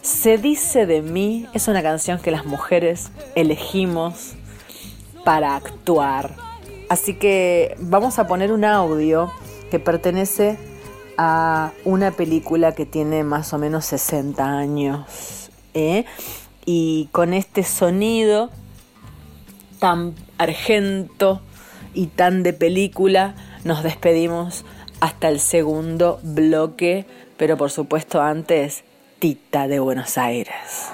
se 0.00 0.38
dice 0.38 0.86
de 0.86 1.02
mí 1.02 1.46
es 1.52 1.68
una 1.68 1.82
canción 1.82 2.18
que 2.18 2.30
las 2.30 2.46
mujeres 2.46 3.10
elegimos 3.34 4.32
para 5.26 5.56
actuar. 5.56 6.34
Así 6.88 7.18
que 7.18 7.76
vamos 7.80 8.18
a 8.18 8.26
poner 8.26 8.50
un 8.50 8.64
audio 8.64 9.30
que 9.70 9.78
pertenece 9.78 10.58
a 11.16 11.72
una 11.84 12.12
película 12.12 12.72
que 12.72 12.86
tiene 12.86 13.24
más 13.24 13.52
o 13.52 13.58
menos 13.58 13.84
60 13.86 14.44
años. 14.44 15.50
¿eh? 15.74 16.04
Y 16.64 17.08
con 17.12 17.34
este 17.34 17.64
sonido 17.64 18.50
tan 19.78 20.14
argento 20.38 21.40
y 21.94 22.06
tan 22.06 22.42
de 22.42 22.52
película, 22.52 23.34
nos 23.64 23.82
despedimos 23.82 24.64
hasta 25.00 25.28
el 25.28 25.40
segundo 25.40 26.20
bloque, 26.22 27.06
pero 27.36 27.56
por 27.56 27.70
supuesto 27.70 28.20
antes 28.20 28.84
Tita 29.18 29.66
de 29.66 29.80
Buenos 29.80 30.18
Aires. 30.18 30.92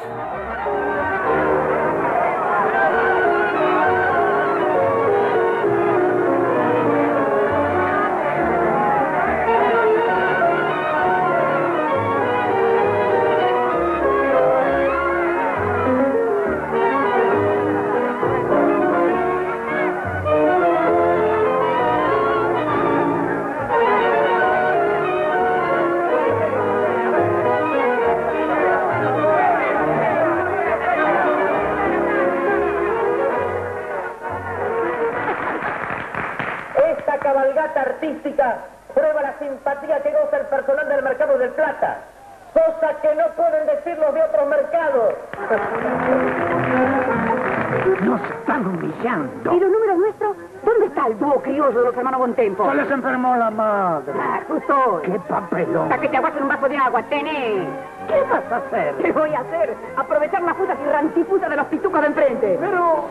Tempo. 52.55 52.71
Se 52.71 52.77
les 52.77 52.91
enfermó 52.91 53.37
la 53.37 53.51
madre. 53.51 54.13
Ah, 54.19 54.41
justo. 54.49 55.03
¡Qué 55.05 55.19
papelón! 55.29 55.85
Hasta 55.85 56.01
que 56.01 56.09
te 56.09 56.17
aguas 56.17 56.33
un 56.41 56.49
vaso 56.49 56.69
de 56.69 56.77
agua, 56.77 57.03
tené. 57.05 57.67
¿Qué 58.09 58.23
vas 58.31 58.53
a 58.53 58.57
hacer? 58.57 58.95
¿Qué 58.97 59.13
voy 59.13 59.35
a 59.35 59.41
hacer? 59.41 59.75
Aprovechar 59.97 60.43
la 60.43 60.55
puta 60.55 60.77
y 60.81 60.91
rantiputa 60.91 61.49
de 61.49 61.57
los 61.57 61.67
pitucos 61.67 62.01
de 62.01 62.07
enfrente. 62.07 62.59
Pero... 62.61 63.05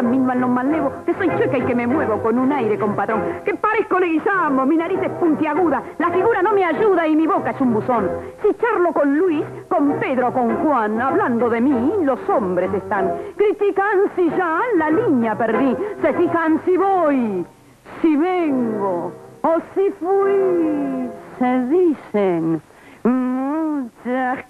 camino 0.00 0.32
a 0.32 0.34
lo 0.34 0.48
malevo, 0.48 0.90
que 1.04 1.12
soy 1.12 1.28
chueca 1.36 1.58
y 1.58 1.62
que 1.62 1.74
me 1.74 1.86
muevo 1.86 2.22
con 2.22 2.38
un 2.38 2.50
aire 2.50 2.78
compadrón, 2.78 3.20
que 3.44 3.54
parezco 3.54 4.00
leguizamo, 4.00 4.64
mi 4.64 4.78
nariz 4.78 4.98
es 5.02 5.10
puntiaguda, 5.10 5.82
la 5.98 6.08
figura 6.10 6.40
no 6.40 6.54
me 6.54 6.64
ayuda 6.64 7.06
y 7.06 7.14
mi 7.14 7.26
boca 7.26 7.50
es 7.50 7.60
un 7.60 7.74
buzón. 7.74 8.08
Si 8.40 8.48
charlo 8.54 8.94
con 8.94 9.18
Luis, 9.18 9.44
con 9.68 9.92
Pedro, 10.00 10.32
con 10.32 10.56
Juan, 10.64 10.98
hablando 11.02 11.50
de 11.50 11.60
mí, 11.60 11.92
los 12.02 12.18
hombres 12.30 12.72
están. 12.72 13.12
Critican 13.36 13.98
si 14.16 14.30
ya 14.30 14.60
la 14.78 14.88
línea 14.90 15.36
perdí, 15.36 15.76
se 16.00 16.14
fijan 16.14 16.62
si 16.64 16.78
voy, 16.78 17.44
si 18.00 18.16
vengo 18.16 19.12
o 19.42 19.56
si 19.74 19.90
fui, 20.00 21.10
se 21.38 21.66
dicen 21.66 22.62
muchas 23.04 24.49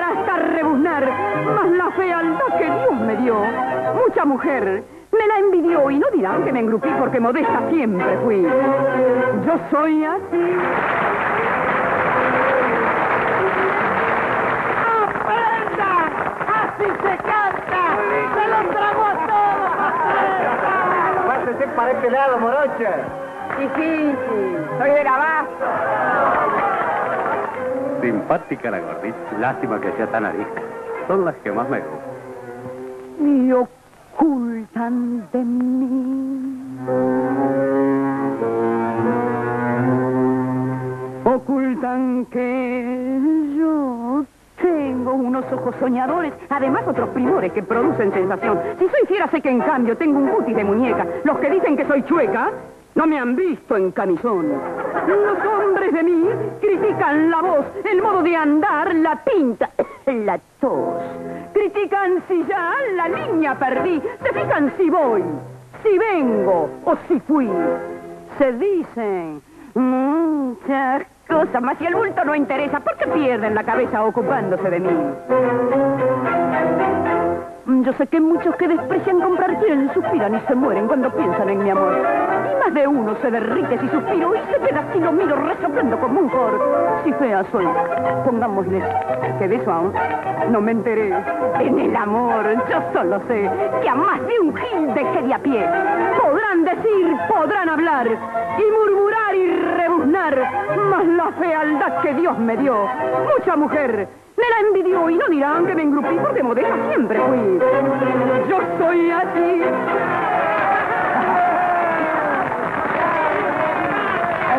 rebuznar, 0.51 1.03
más 1.55 1.69
la 1.71 1.91
fealdad 1.91 2.57
que 2.57 2.65
Dios 2.65 2.99
me 3.05 3.15
dio. 3.17 3.35
Mucha 3.95 4.25
mujer 4.25 4.83
me 5.11 5.27
la 5.27 5.39
envidió 5.39 5.89
y 5.91 5.99
no 5.99 6.07
dirán 6.11 6.43
que 6.43 6.53
me 6.53 6.59
engrupí 6.59 6.89
porque 6.99 7.19
modesta 7.19 7.61
siempre 7.69 8.17
fui. 8.23 8.41
Yo 8.41 9.59
soy 9.69 10.05
así. 10.05 10.57
¡Aprenda! 15.03 15.91
¡Así 16.61 16.85
se 16.85 17.17
canta! 17.17 17.81
¡Se 18.35 18.43
los 18.47 18.65
tragó 18.71 19.03
a 19.03 19.15
todos! 19.27 21.25
Pásese 21.27 21.67
para 21.75 21.91
este 21.91 22.09
lado, 22.09 22.37
morocha. 22.39 22.91
Difícil, 23.59 24.15
soy 24.79 24.91
de 24.91 25.03
Gabazo. 25.03 26.70
Simpática 28.01 28.71
la 28.71 28.79
gordita. 28.79 29.17
Lástima 29.39 29.79
que 29.79 29.91
sea 29.93 30.07
tan 30.07 30.25
arisca. 30.25 30.61
Son 31.07 31.23
las 31.23 31.35
que 31.35 31.51
más 31.51 31.69
me 31.69 31.79
gustan. 31.79 32.11
Y 33.19 33.51
ocultan 33.51 35.27
de 35.31 35.43
mí. 35.43 36.51
Ocultan 41.23 42.25
que 42.31 43.19
yo 43.57 44.25
tengo 44.61 45.13
unos 45.13 45.45
ojos 45.51 45.75
soñadores, 45.79 46.33
además 46.49 46.83
otros 46.87 47.09
primores 47.09 47.51
que 47.51 47.61
producen 47.61 48.11
sensación. 48.13 48.59
Si 48.79 48.87
soy 48.87 49.07
fiera 49.07 49.27
sé 49.29 49.41
que 49.41 49.49
en 49.49 49.59
cambio 49.61 49.95
tengo 49.95 50.19
un 50.19 50.29
cutis 50.29 50.55
de 50.55 50.63
muñeca. 50.63 51.05
Los 51.23 51.37
que 51.37 51.49
dicen 51.51 51.77
que 51.77 51.85
soy 51.85 52.03
chueca 52.03 52.51
no 52.95 53.05
me 53.05 53.19
han 53.19 53.35
visto 53.35 53.77
en 53.77 53.91
camisón. 53.91 54.47
Los 55.07 55.37
de 55.91 56.03
mí 56.03 56.29
critican 56.59 57.29
la 57.29 57.41
voz, 57.41 57.65
el 57.83 58.01
modo 58.01 58.23
de 58.23 58.35
andar, 58.35 58.93
la 58.95 59.23
pinta, 59.23 59.69
la 60.05 60.39
tos. 60.59 61.01
Critican 61.53 62.23
si 62.27 62.45
ya 62.45 62.73
la 62.95 63.09
línea 63.09 63.55
perdí. 63.55 64.01
Se 64.23 64.33
fijan 64.33 64.73
si 64.77 64.89
voy, 64.89 65.23
si 65.83 65.97
vengo 65.97 66.69
o 66.85 66.95
si 67.07 67.19
fui. 67.21 67.49
Se 68.37 68.53
dicen 68.53 69.41
Muchas 69.73 71.03
cosas, 71.29 71.61
más 71.61 71.77
si 71.77 71.85
el 71.85 71.95
bulto 71.95 72.25
no 72.25 72.35
interesa, 72.35 72.81
¿por 72.81 72.97
qué 72.97 73.07
pierden 73.07 73.55
la 73.55 73.63
cabeza 73.63 74.03
ocupándose 74.03 74.69
de 74.69 74.79
mí? 74.79 74.89
Yo 77.67 77.93
sé 77.93 78.07
que 78.07 78.19
muchos 78.19 78.55
que 78.55 78.67
desprecian 78.67 79.21
comprar 79.21 79.59
piel 79.59 79.91
suspiran 79.93 80.35
y 80.35 80.39
se 80.47 80.55
mueren 80.55 80.87
cuando 80.87 81.11
piensan 81.11 81.47
en 81.47 81.63
mi 81.63 81.69
amor. 81.69 81.93
Y 82.51 82.55
más 82.55 82.73
de 82.73 82.87
uno 82.87 83.15
se 83.21 83.29
derrite 83.29 83.77
si 83.77 83.87
suspiro 83.89 84.35
y 84.35 84.39
se 84.51 84.59
queda 84.67 84.79
así 84.79 84.99
lo 84.99 85.11
miro 85.11 85.35
resoplando 85.35 85.99
como 85.99 86.21
un 86.21 86.29
cor. 86.29 86.59
Si 87.03 87.13
fea 87.13 87.45
soy, 87.51 87.67
pongámosle 88.25 88.81
que 89.37 89.47
de 89.47 89.55
eso 89.57 89.71
aún 89.71 89.93
no 90.49 90.59
me 90.59 90.71
enteré. 90.71 91.13
En 91.59 91.79
el 91.79 91.95
amor 91.95 92.45
yo 92.67 92.81
solo 92.93 93.21
sé 93.27 93.49
que 93.83 93.89
a 93.89 93.95
más 93.95 94.19
de 94.25 94.39
un 94.39 94.55
gil 94.55 94.93
dejé 94.95 95.21
de 95.21 95.33
a 95.33 95.39
pie. 95.39 95.63
Podrán 96.19 96.63
decir, 96.63 97.15
podrán 97.29 97.69
hablar 97.69 98.07
y 98.07 98.71
murmurar 98.71 99.35
y 99.35 99.55
rebuznar, 99.77 100.77
más 100.89 101.05
la 101.05 101.31
fealdad 101.33 102.01
que 102.01 102.13
Dios 102.15 102.39
me 102.39 102.57
dio. 102.57 102.87
Mucha 103.37 103.55
mujer 103.55 104.07
me 104.41 104.49
la 104.49 104.67
envidió 104.67 105.09
y 105.09 105.15
no 105.17 105.27
dirán 105.29 105.65
que 105.65 105.75
me 105.75 105.83
engrupí 105.83 106.15
porque 106.19 106.43
modesta 106.43 106.75
siempre 106.89 107.19
fui. 107.19 107.59
Yo 108.49 108.59
soy 108.79 109.11
así. 109.11 109.61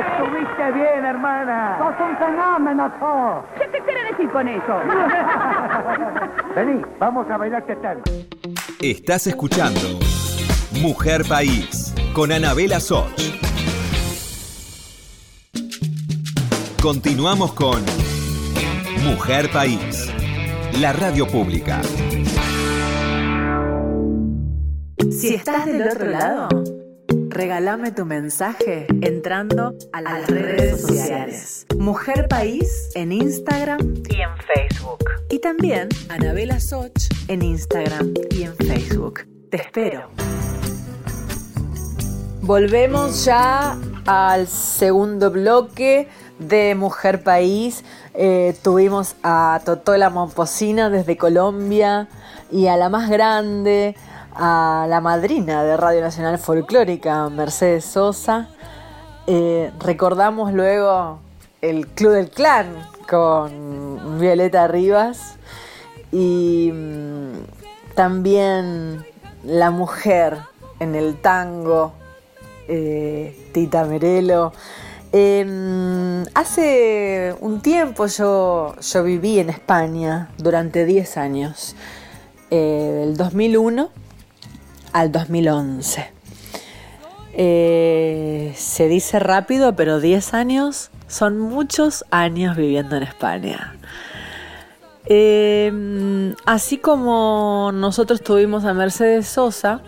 Estuviste 0.01 0.73
bien, 0.73 1.05
hermana. 1.05 1.79
¡Sos 1.79 2.09
un 2.09 2.17
fenómeno, 2.17 2.93
sos! 3.01 3.45
¿Qué 3.59 3.69
te 3.69 3.85
quiere 3.85 4.05
decir 4.11 4.31
con 4.31 4.49
eso? 4.49 4.81
Vení, 6.57 6.83
vamos 6.99 7.29
a 7.31 7.37
bailar 7.37 7.65
tal. 7.83 8.03
Estás 8.81 9.27
escuchando 9.27 9.81
Mujer 10.81 11.23
País 11.29 11.95
con 12.15 12.31
Anabela 12.33 12.79
Soch. 12.81 13.11
Continuamos 16.81 17.53
con 17.53 17.85
Mujer 19.01 19.51
País, 19.51 20.13
la 20.79 20.93
radio 20.93 21.27
pública. 21.27 21.81
Si 25.11 25.35
estás 25.35 25.67
del 25.67 25.83
otro 25.83 26.11
lado, 26.11 26.49
regálame 27.29 27.91
tu 27.91 28.05
mensaje 28.05 28.87
entrando 29.01 29.75
a 29.93 30.03
las 30.03 30.29
redes 30.29 30.83
sociales. 30.83 31.67
Mujer 31.77 32.29
País 32.29 32.91
en 32.95 33.13
Instagram 33.13 33.81
y 34.09 34.21
en 34.21 34.37
Facebook. 34.55 35.05
Y 35.31 35.41
también 35.41 35.89
Anabela 36.09 36.61
Soch 36.61 36.93
en 37.29 37.43
Instagram 37.43 38.15
y 38.31 38.45
en 38.45 38.55
Facebook. 38.57 39.27
Te 39.51 39.57
espero. 39.57 40.11
Volvemos 42.43 43.25
ya 43.25 43.77
al 44.07 44.47
segundo 44.47 45.31
bloque 45.31 46.09
de 46.39 46.75
Mujer 46.75 47.23
País. 47.23 47.85
Eh, 48.15 48.55
tuvimos 48.63 49.17
a 49.23 49.61
Totola 49.65 50.11
Momposina 50.11 50.91
desde 50.91 51.17
Colombia 51.17 52.09
y 52.51 52.67
a 52.67 52.77
la 52.77 52.91
más 52.91 53.09
grande, 53.09 53.97
a 54.35 54.87
la 54.89 55.01
madrina 55.01 55.65
de 55.65 55.79
Radio 55.79 56.03
Nacional 56.03 56.39
Folclórica, 56.39 57.31
Mercedes 57.31 57.87
Sosa. 57.87 58.51
Eh, 59.27 59.73
recordamos 59.79 60.53
luego 60.53 61.21
el 61.63 61.87
Club 61.89 62.13
del 62.13 62.29
Clan 62.29 62.67
con 63.09 64.19
Violeta 64.21 64.69
Rivas 64.69 65.37
y 66.11 66.71
mm, 66.71 67.95
también 67.95 69.07
la 69.43 69.71
mujer 69.71 70.37
en 70.81 70.95
el 70.95 71.19
tango, 71.21 71.93
eh, 72.69 73.49
Tita 73.55 73.85
Merelo. 73.85 74.53
Eh, 75.15 76.25
hace 76.35 77.35
un 77.41 77.61
tiempo 77.61 78.07
yo, 78.07 78.75
yo, 78.81 79.05
viví 79.05 79.39
en 79.39 79.51
España 79.51 80.31
durante 80.39 80.87
10 80.87 81.17
años, 81.19 81.77
eh, 82.51 83.05
del 83.07 83.17
2001 83.17 83.91
al 84.93 85.13
2011. 85.13 86.11
Eh, 87.35 88.53
se 88.57 88.89
dice 88.89 89.19
rápido, 89.19 89.75
pero 89.75 90.01
10 90.01 90.35
años 90.35 90.91
son 91.09 91.39
muchos 91.39 92.05
años 92.11 92.57
viviendo 92.57 92.97
en 92.97 93.03
España. 93.03 93.77
Eh, 95.07 96.35
así 96.47 96.79
como 96.79 97.71
nosotros 97.73 98.23
tuvimos 98.23 98.65
a 98.65 98.73
Mercedes 98.73 99.27
Sosa, 99.29 99.81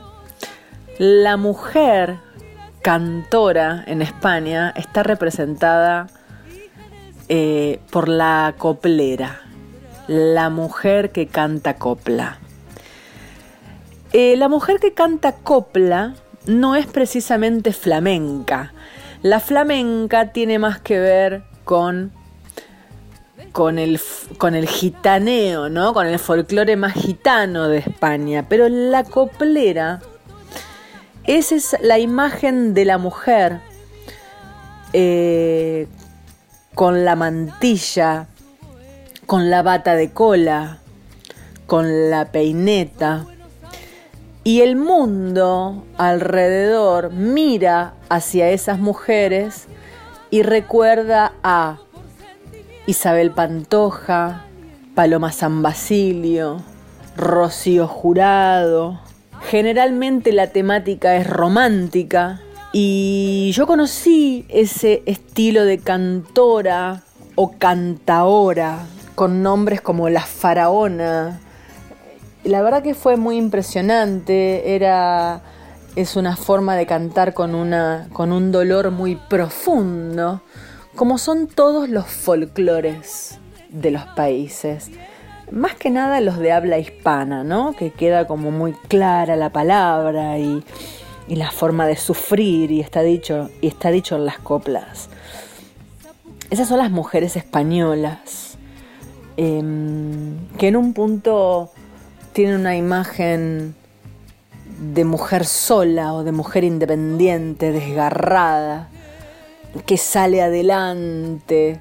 la 0.99 1.37
mujer 1.37 2.19
cantora 2.85 3.83
en 3.87 4.03
España 4.03 4.71
está 4.77 5.03
representada 5.03 6.07
eh, 7.31 7.81
por 7.91 8.11
la 8.11 8.57
coplera, 8.59 9.41
la 10.07 10.51
mujer 10.51 11.11
que 11.11 11.27
canta 11.27 11.77
copla. 11.77 12.37
Eh, 14.13 14.37
la 14.37 14.51
mujer 14.51 14.81
que 14.81 14.93
canta 14.93 15.33
copla 15.33 16.15
no 16.45 16.77
es 16.77 16.87
precisamente 16.87 17.73
flamenca. 17.73 18.75
La 19.23 19.41
flamenca 19.41 20.33
tiene 20.33 20.59
más 20.59 20.79
que 20.79 21.01
ver 21.01 21.43
con, 21.65 22.13
con, 23.53 23.79
el, 23.79 23.99
con 24.37 24.55
el 24.55 24.69
gitaneo, 24.69 25.71
¿no? 25.71 25.95
con 25.95 26.07
el 26.07 26.19
folclore 26.19 26.77
más 26.77 26.93
gitano 26.93 27.67
de 27.67 27.79
España. 27.79 28.45
Pero 28.47 28.69
la 28.69 29.05
coplera 29.05 30.03
esa 31.27 31.55
es 31.55 31.77
la 31.81 31.99
imagen 31.99 32.75
de 32.75 32.85
la 32.85 32.99
mujer 32.99 33.61
eh, 34.93 35.89
con 36.75 37.05
la 37.05 37.17
mantilla, 37.17 38.27
con 39.27 39.51
la 39.51 39.63
bata 39.63 39.95
de 39.95 40.11
cola, 40.11 40.79
con 41.67 42.11
la 42.11 42.27
peineta. 42.27 43.27
Y 44.43 44.61
el 44.61 44.77
mundo 44.77 45.85
alrededor 45.97 47.11
mira 47.11 47.95
hacia 48.11 48.51
esas 48.51 48.79
mujeres 48.79 49.67
y 50.31 50.43
recuerda 50.43 51.33
a 51.43 51.79
Isabel 52.87 53.31
Pantoja, 53.31 54.45
Paloma 54.95 55.33
San 55.33 55.63
Basilio, 55.63 56.61
Rocío 57.17 57.89
Jurado, 57.89 59.01
Generalmente 59.51 60.33
la 60.33 60.49
temática 60.49 61.17
es 61.17 61.29
romántica 61.29 62.41
y 62.73 63.53
yo 63.53 63.67
conocí 63.67 64.47
ese 64.49 65.03
estilo 65.05 65.65
de 65.65 65.79
cantora 65.79 67.03
o 67.35 67.53
cantaora 67.59 68.87
con 69.15 69.43
nombres 69.43 69.83
como 69.83 70.09
La 70.09 70.23
Faraona. 70.23 71.41
La 72.43 72.63
verdad 72.63 72.83
que 72.83 72.95
fue 72.95 73.17
muy 73.17 73.37
impresionante, 73.37 74.75
era 74.75 75.43
es 75.95 76.17
una 76.17 76.37
forma 76.37 76.75
de 76.75 76.87
cantar 76.87 77.35
con 77.35 77.55
una 77.55 78.09
con 78.13 78.33
un 78.33 78.51
dolor 78.51 78.91
muy 78.91 79.15
profundo, 79.17 80.43
como 80.97 81.19
son 81.19 81.49
todos 81.49 81.91
los 81.91 82.07
folclores 82.07 83.39
de 83.69 83.91
los 83.91 84.05
países 84.17 84.91
más 85.55 85.75
que 85.77 85.91
nada 85.91 86.21
los 86.21 86.39
de 86.39 86.53
habla 86.53 86.79
hispana, 86.79 87.45
¿no? 87.45 87.75
Que 87.77 87.91
queda 87.91 88.27
como 88.27 88.51
muy 88.51 88.73
clara 88.73 89.37
la 89.37 89.51
palabra 89.51 90.39
y, 90.39 90.63
la 91.29 91.51
forma 91.51 91.87
de 91.87 91.97
sufrir 91.97 92.71
y 92.71 92.81
está 92.81 93.01
dicho 93.01 93.49
y 93.63 93.69
está 93.69 93.91
dicho 93.91 94.17
en 94.17 94.27
las 94.27 94.39
coplas. 94.39 95.09
Esas 96.51 96.69
son 96.69 96.79
las 96.79 96.91
mujeres 96.91 97.35
españolas 97.37 98.59
em, 99.39 100.37
que 100.59 100.69
en 100.69 100.77
un 100.77 100.93
punto 100.93 101.71
tienen 102.35 102.61
una 102.61 102.77
imagen 102.77 103.75
de 104.93 105.05
mujer 105.05 105.47
sola 105.47 106.13
o 106.13 106.25
de 106.25 106.33
mujer 106.33 106.63
independiente, 106.63 107.73
desgarrada, 107.73 108.89
que 109.87 109.97
sale 109.97 110.43
adelante, 110.43 111.81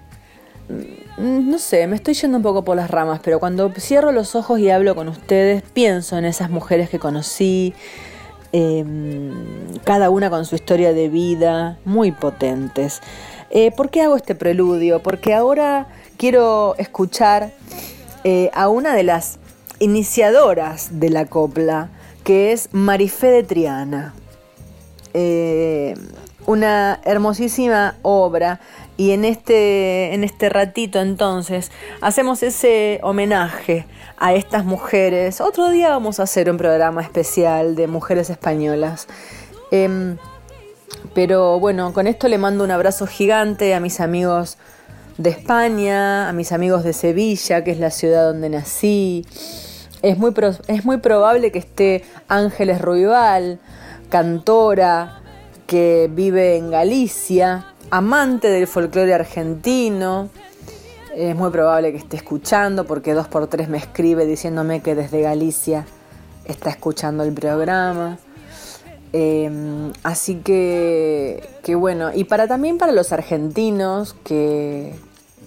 no 1.18 1.60
sé, 1.60 1.86
me 1.88 1.96
estoy 1.96 2.16
yendo 2.16 2.38
un 2.38 2.44
poco 2.44 2.64
por 2.64 2.76
las 2.76 2.90
ramas, 2.90 3.20
pero 3.24 3.40
cuando 3.40 3.72
cierro 3.78 4.12
los 4.12 4.36
ojos 4.36 4.60
y 4.60 4.70
hablo 4.70 4.96
con 4.96 5.08
ustedes, 5.08 5.64
pienso 5.74 6.18
en 6.18 6.26
esas 6.26 6.50
mujeres 6.50 6.90
que 6.90 7.00
conocí, 7.00 7.74
em, 8.52 9.32
cada 9.84 10.10
una 10.10 10.30
con 10.30 10.46
su 10.46 10.56
historia 10.56 10.94
de 10.94 11.10
vida, 11.10 11.78
muy 11.86 12.12
potentes. 12.12 13.02
Eh, 13.52 13.72
¿Por 13.72 13.90
qué 13.92 14.02
hago 14.02 14.16
este 14.16 14.34
preludio? 14.34 15.04
Porque 15.04 15.34
ahora 15.34 15.88
quiero 16.18 16.76
escuchar 16.78 17.52
eh, 18.24 18.50
a 18.54 18.70
una 18.70 18.96
de 18.96 19.04
las 19.04 19.38
iniciadoras 19.80 21.00
de 21.00 21.10
la 21.10 21.26
copla, 21.26 21.90
que 22.24 22.52
es 22.54 22.70
Marifé 22.72 23.28
de 23.28 23.44
Triana. 23.44 24.14
Eh, 25.14 25.94
una 26.46 27.00
hermosísima 27.04 27.96
obra 28.02 28.60
y 28.98 29.12
en 29.12 29.26
este, 29.26 30.14
en 30.14 30.24
este 30.24 30.50
ratito 30.50 31.00
entonces 31.00 31.72
hacemos 32.02 32.44
ese 32.44 33.00
homenaje 33.04 33.86
a 34.18 34.34
estas 34.34 34.66
mujeres. 34.66 35.42
Otro 35.42 35.70
día 35.70 35.90
vamos 35.90 36.20
a 36.20 36.24
hacer 36.24 36.50
un 36.50 36.58
programa 36.58 37.02
especial 37.02 37.76
de 37.76 37.88
mujeres 37.88 38.30
españolas. 38.30 39.08
Em, 39.72 40.18
Pero 41.14 41.60
bueno, 41.60 41.94
con 41.94 42.08
esto 42.08 42.28
le 42.28 42.38
mando 42.38 42.64
un 42.64 42.72
abrazo 42.72 43.08
gigante 43.08 43.74
a 43.76 43.80
mis 43.80 44.00
amigos 44.00 44.58
de 45.18 45.30
España, 45.30 46.30
a 46.30 46.34
mis 46.34 46.52
amigos 46.52 46.84
de 46.84 46.94
Sevilla, 46.94 47.64
que 47.64 47.72
es 47.72 47.80
la 47.80 47.92
ciudad 47.92 48.28
donde 48.32 48.50
nací. 48.50 49.26
Es 50.02 50.18
muy, 50.18 50.34
es 50.68 50.86
muy 50.86 50.98
probable 50.98 51.52
que 51.52 51.60
esté 51.60 52.04
Ángeles 52.28 52.82
Ruibal, 52.82 53.60
cantora 54.10 55.22
que 55.68 56.10
vive 56.12 56.58
en 56.58 56.72
Galicia, 56.72 57.73
amante 57.94 58.50
del 58.50 58.66
folclore 58.66 59.14
argentino. 59.14 60.30
Es 61.16 61.36
muy 61.36 61.52
probable 61.52 61.92
que 61.92 62.00
esté 62.00 62.18
escuchando 62.18 62.86
porque 62.86 63.14
dos 63.14 63.28
por 63.28 63.46
tres 63.46 63.70
me 63.70 63.78
escribe 63.78 64.26
diciéndome 64.26 64.82
que 64.82 64.96
desde 64.96 65.22
Galicia 65.22 65.86
está 66.46 66.72
escuchando 66.72 67.24
el 67.24 67.34
programa. 67.34 68.18
Em, 69.12 69.94
así 70.02 70.38
que, 70.38 71.48
que, 71.62 71.76
bueno, 71.76 72.10
y 72.12 72.24
para 72.24 72.48
también 72.48 72.80
para 72.80 72.92
los 72.94 73.12
argentinos 73.12 74.16
que, 74.24 74.96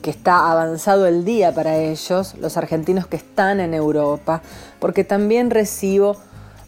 que 0.00 0.10
está 0.10 0.52
avanzado 0.52 1.08
el 1.08 1.24
día 1.24 1.52
para 1.52 1.76
ellos, 1.78 2.36
los 2.40 2.56
argentinos 2.56 3.08
que 3.08 3.16
están 3.16 3.58
en 3.58 3.74
Europa, 3.74 4.40
porque 4.78 5.02
también 5.02 5.50
recibo 5.50 6.16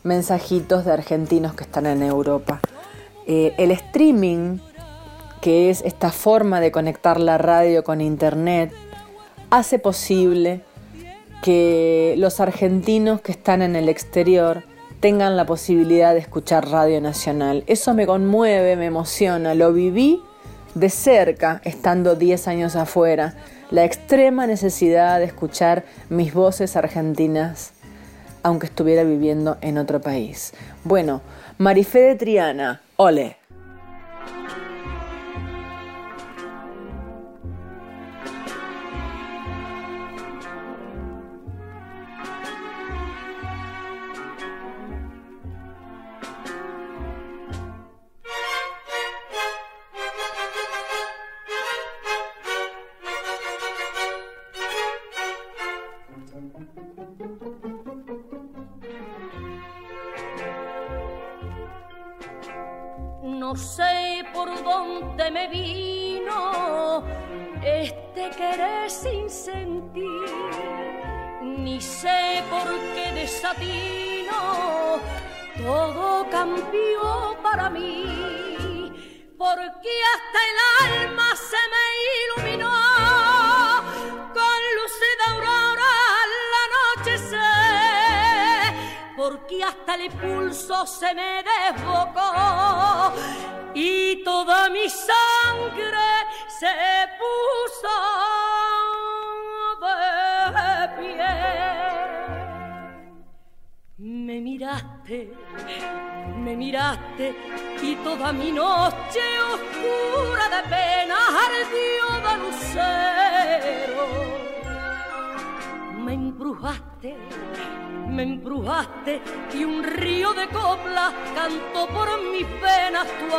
mensajitos 0.02 0.84
de 0.84 0.90
argentinos 0.90 1.54
que 1.54 1.62
están 1.62 1.86
en 1.86 2.02
Europa. 2.02 2.58
Eh, 3.30 3.54
el 3.58 3.70
streaming, 3.70 4.58
que 5.40 5.70
es 5.70 5.82
esta 5.82 6.10
forma 6.10 6.60
de 6.60 6.72
conectar 6.72 7.20
la 7.20 7.38
radio 7.38 7.84
con 7.84 8.00
internet, 8.00 8.72
hace 9.50 9.78
posible 9.78 10.62
que 11.42 12.14
los 12.18 12.40
argentinos 12.40 13.20
que 13.20 13.32
están 13.32 13.62
en 13.62 13.76
el 13.76 13.88
exterior 13.88 14.64
tengan 15.00 15.36
la 15.36 15.46
posibilidad 15.46 16.12
de 16.12 16.20
escuchar 16.20 16.68
Radio 16.68 17.00
Nacional. 17.00 17.62
Eso 17.66 17.94
me 17.94 18.06
conmueve, 18.06 18.76
me 18.76 18.86
emociona, 18.86 19.54
lo 19.54 19.72
viví 19.72 20.20
de 20.74 20.90
cerca 20.90 21.60
estando 21.64 22.16
10 22.16 22.48
años 22.48 22.76
afuera, 22.76 23.34
la 23.70 23.84
extrema 23.84 24.46
necesidad 24.46 25.18
de 25.18 25.26
escuchar 25.26 25.84
mis 26.08 26.34
voces 26.34 26.76
argentinas 26.76 27.72
aunque 28.42 28.66
estuviera 28.66 29.04
viviendo 29.04 29.58
en 29.60 29.78
otro 29.78 30.00
país. 30.00 30.52
Bueno, 30.84 31.22
Marifé 31.58 32.00
de 32.00 32.14
Triana, 32.14 32.82
ole. 32.96 33.37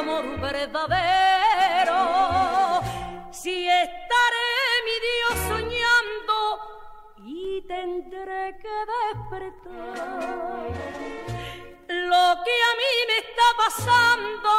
Amor 0.10 0.40
verdadero. 0.42 2.02
Si 3.32 3.68
estaré 3.68 4.52
mi 4.88 4.96
Dios 5.08 5.36
soñando 5.48 6.38
y 7.26 7.62
tendré 7.68 8.58
que 8.58 8.76
despertar, 8.94 10.70
lo 11.88 12.26
que 12.44 12.56
a 12.70 12.72
mí 12.80 12.92
me 13.08 13.18
está 13.26 13.48
pasando 13.58 14.52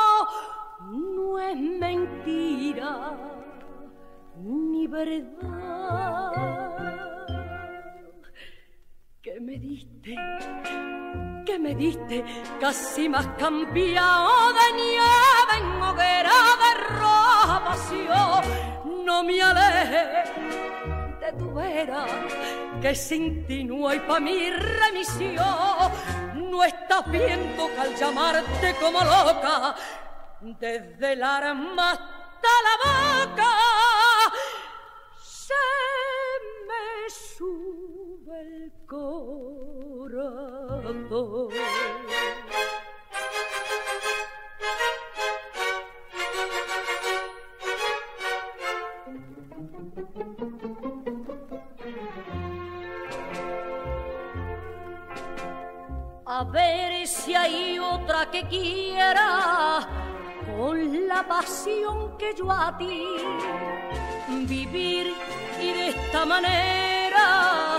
no 0.91 1.39
es 1.39 1.57
mentira 1.57 2.93
ni 4.37 4.87
verdad. 4.87 6.33
Que 9.23 9.39
me 9.39 9.59
diste, 9.59 10.15
que 11.45 11.59
me 11.59 11.75
diste, 11.75 12.25
casi 12.61 13.09
más 13.09 13.27
cambiado 13.39 14.53
de 14.53 14.73
nieve 14.75 15.55
en 15.59 15.83
hoguera 15.83 16.33
de 16.63 16.71
roja 16.95 17.65
pasión. 17.65 19.05
No 19.05 19.23
me 19.25 19.43
aleje 19.43 20.05
de 21.21 21.33
tu 21.39 21.55
vera, 21.55 22.07
que 22.81 22.95
sin 22.95 23.47
ti 23.47 23.65
no 23.65 23.89
hay 23.89 24.01
pa' 24.01 24.21
mi 24.21 24.51
remisión. 24.51 25.93
No 26.35 26.65
estás 26.65 27.11
viendo 27.11 27.69
que 27.75 27.81
al 27.81 27.95
llamarte 27.95 28.75
como 28.81 29.01
loca, 29.01 29.75
desde 30.41 31.13
el 31.13 31.23
arma 31.23 31.93
hasta 31.93 32.49
la 32.67 32.75
boca, 33.27 33.53
se 35.23 35.55
me 36.71 37.11
sube. 37.11 37.91
A 56.33 56.45
ver 56.45 57.07
si 57.07 57.35
hay 57.35 57.79
otra 57.79 58.31
que 58.31 58.47
quiera 58.49 59.81
con 60.57 61.07
la 61.07 61.27
pasión 61.29 62.17
que 62.17 62.35
yo 62.35 62.51
a 62.51 62.79
ti 62.79 63.05
vivir 64.47 65.13
y 65.61 65.73
de 65.73 65.89
esta 65.89 66.25
manera 66.25 67.79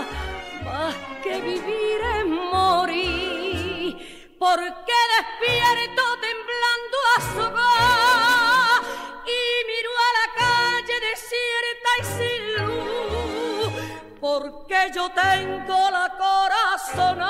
más 0.64 0.94
que 1.22 1.40
vivir 1.40 2.00
es 2.16 2.26
morir. 2.26 3.96
Porque 4.38 4.98
despierto 5.16 6.02
temblando 6.28 6.96
a 7.16 7.18
su 7.20 7.40
hogar 7.40 8.80
y 9.26 9.38
miro 9.70 9.92
a 10.06 10.10
la 10.18 10.26
calle 10.42 10.96
desierta 11.10 11.90
y 12.00 12.02
sin 12.16 12.42
luz 12.56 12.72
porque 14.22 14.92
yo 14.94 15.10
tengo 15.10 15.90
la 15.90 16.08
corazón 16.16 17.20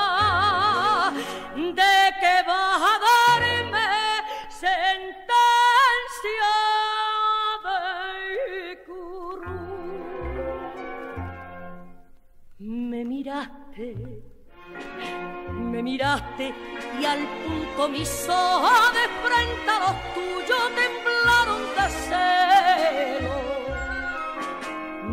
miraste 15.93 16.51
y 16.99 17.05
al 17.05 17.19
punto 17.43 17.87
mis 17.89 18.27
ojos 18.27 18.93
de 18.97 19.05
frente 19.23 19.69
a 19.69 19.79
los 19.85 19.95
tuyos 20.15 20.63
temblaron 20.81 21.63
de 21.77 21.87
celo. 22.07 23.37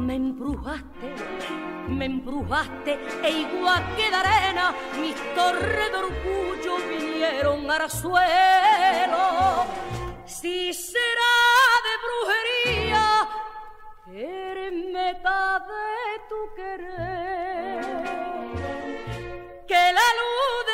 Me 0.07 0.14
embrujaste, 0.14 1.09
me 1.87 2.05
embrujaste 2.07 2.93
e 3.22 3.31
igual 3.31 3.83
que 3.95 4.07
de 4.09 4.16
arena 4.16 4.74
mis 5.03 5.16
torres 5.35 5.89
de 5.93 5.99
orgullo 6.07 6.72
vinieron 6.89 7.70
al 7.70 7.91
suelo. 7.91 9.66
Si 10.24 10.72
será 10.72 11.35
de 11.87 11.95
brujería, 12.07 13.07
eres 14.14 14.72
meta 14.95 15.41
de 15.68 16.20
tu 16.31 16.41
querer 16.57 17.51
que 19.70 19.93
la 19.99 20.09
luz 20.20 20.70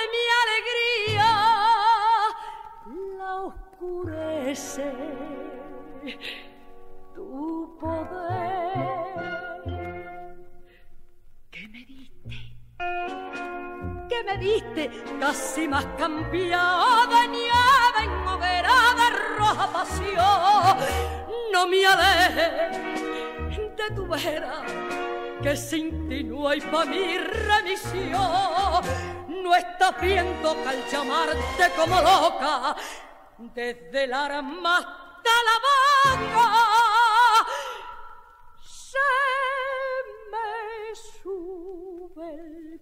oscurece 3.86 4.92
tu 7.14 7.78
poder. 7.80 9.64
¿Qué 11.50 11.68
me 11.68 11.84
diste? 11.84 12.56
¿Qué 14.08 14.24
me 14.24 14.38
diste? 14.38 14.90
Casi 15.20 15.68
más 15.68 15.86
cambiada 15.98 17.26
nieve 17.26 18.02
en 18.02 18.28
hoguera 18.28 18.74
de 18.98 19.08
roja 19.38 19.72
pasión. 19.72 20.76
No 21.52 21.66
me 21.66 21.86
alejes 21.86 22.76
de 23.76 23.94
tu 23.94 24.06
vera, 24.06 24.62
que 25.42 25.56
sin 25.56 26.08
ti 26.08 26.24
no 26.24 26.48
hay 26.48 26.60
pa' 26.60 26.84
mi 26.84 27.18
remisión. 27.18 28.82
No 29.42 29.54
estás 29.54 30.00
viendo 30.00 30.54
que 30.62 30.68
al 30.68 30.86
llamarte 30.90 31.70
como 31.76 32.00
loca, 32.00 32.76
desde 33.38 34.04
el 34.04 34.12
arma 34.12 34.78
hasta 34.78 35.34
la 35.48 35.56
boca, 36.26 37.46
se 38.62 38.98
me 40.30 40.94
sube 40.94 42.30
el 42.34 42.80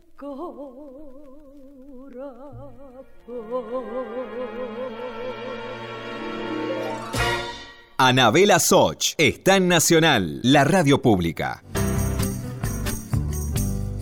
Anabela 7.99 8.59
Soch 8.59 9.15
está 9.19 9.57
en 9.57 9.69
Nacional, 9.69 10.41
la 10.43 10.65
radio 10.65 11.03
pública. 11.03 11.65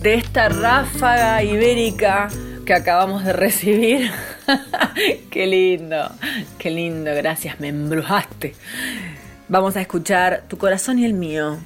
De 0.01 0.15
esta 0.15 0.49
ráfaga 0.49 1.43
ibérica 1.43 2.27
que 2.65 2.73
acabamos 2.73 3.23
de 3.23 3.33
recibir. 3.33 4.11
qué 5.29 5.47
lindo, 5.47 6.11
qué 6.57 6.69
lindo, 6.71 7.11
gracias, 7.15 7.59
me 7.59 7.69
embrujaste. 7.69 8.55
Vamos 9.47 9.75
a 9.75 9.81
escuchar 9.81 10.43
Tu 10.47 10.57
corazón 10.57 10.99
y 10.99 11.05
el 11.05 11.13
mío, 11.13 11.57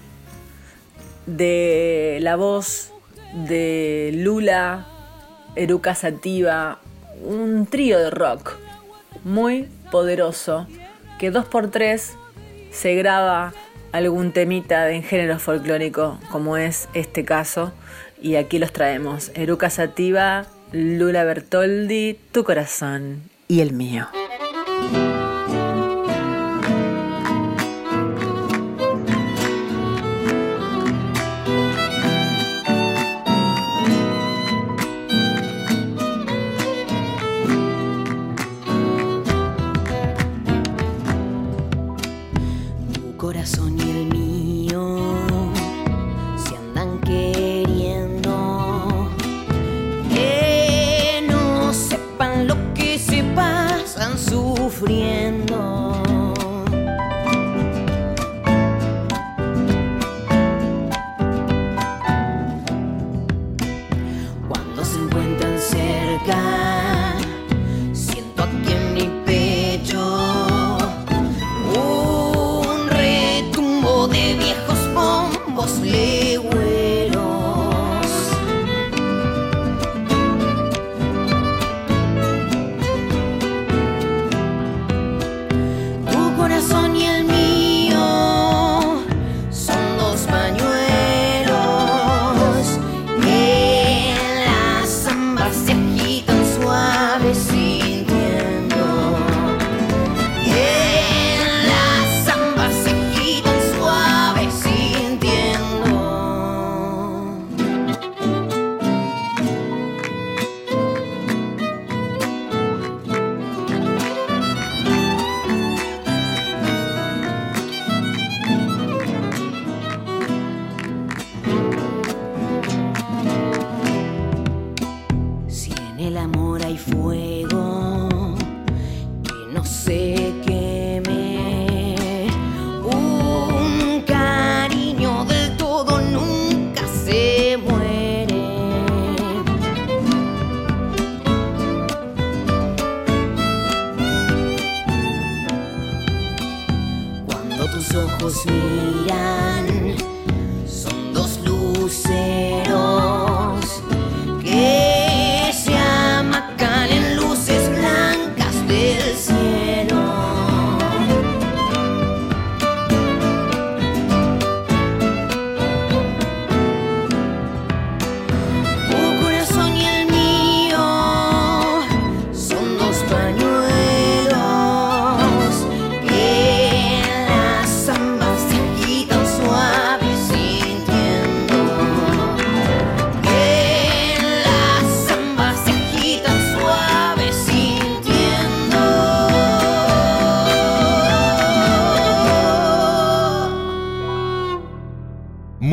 de 1.25 2.19
la 2.21 2.35
voz 2.35 2.91
de 3.33 4.11
Lula, 4.13 4.87
Eruca 5.55 5.95
Sativa, 5.95 6.79
un 7.23 7.65
trío 7.65 7.99
de 7.99 8.09
rock 8.09 8.57
muy 9.23 9.67
poderoso 9.91 10.67
que 11.19 11.31
dos 11.31 11.45
por 11.45 11.69
tres 11.71 12.15
se 12.71 12.95
graba 12.95 13.53
algún 13.91 14.31
temita 14.31 14.85
de 14.85 15.01
género 15.01 15.39
folclórico 15.39 16.19
como 16.31 16.57
es 16.57 16.87
este 16.93 17.25
caso 17.25 17.73
y 18.21 18.35
aquí 18.35 18.59
los 18.59 18.71
traemos 18.71 19.31
Eruca 19.35 19.69
Sativa, 19.69 20.45
Lula 20.73 21.23
Bertoldi, 21.23 22.19
Tu 22.31 22.43
corazón 22.43 23.21
y 23.47 23.61
el 23.61 23.71
mío. 23.71 24.07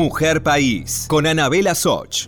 Mujer 0.05 0.43
País 0.43 1.07
con 1.09 1.25
Anabela 1.25 1.73
Soch. 1.73 2.27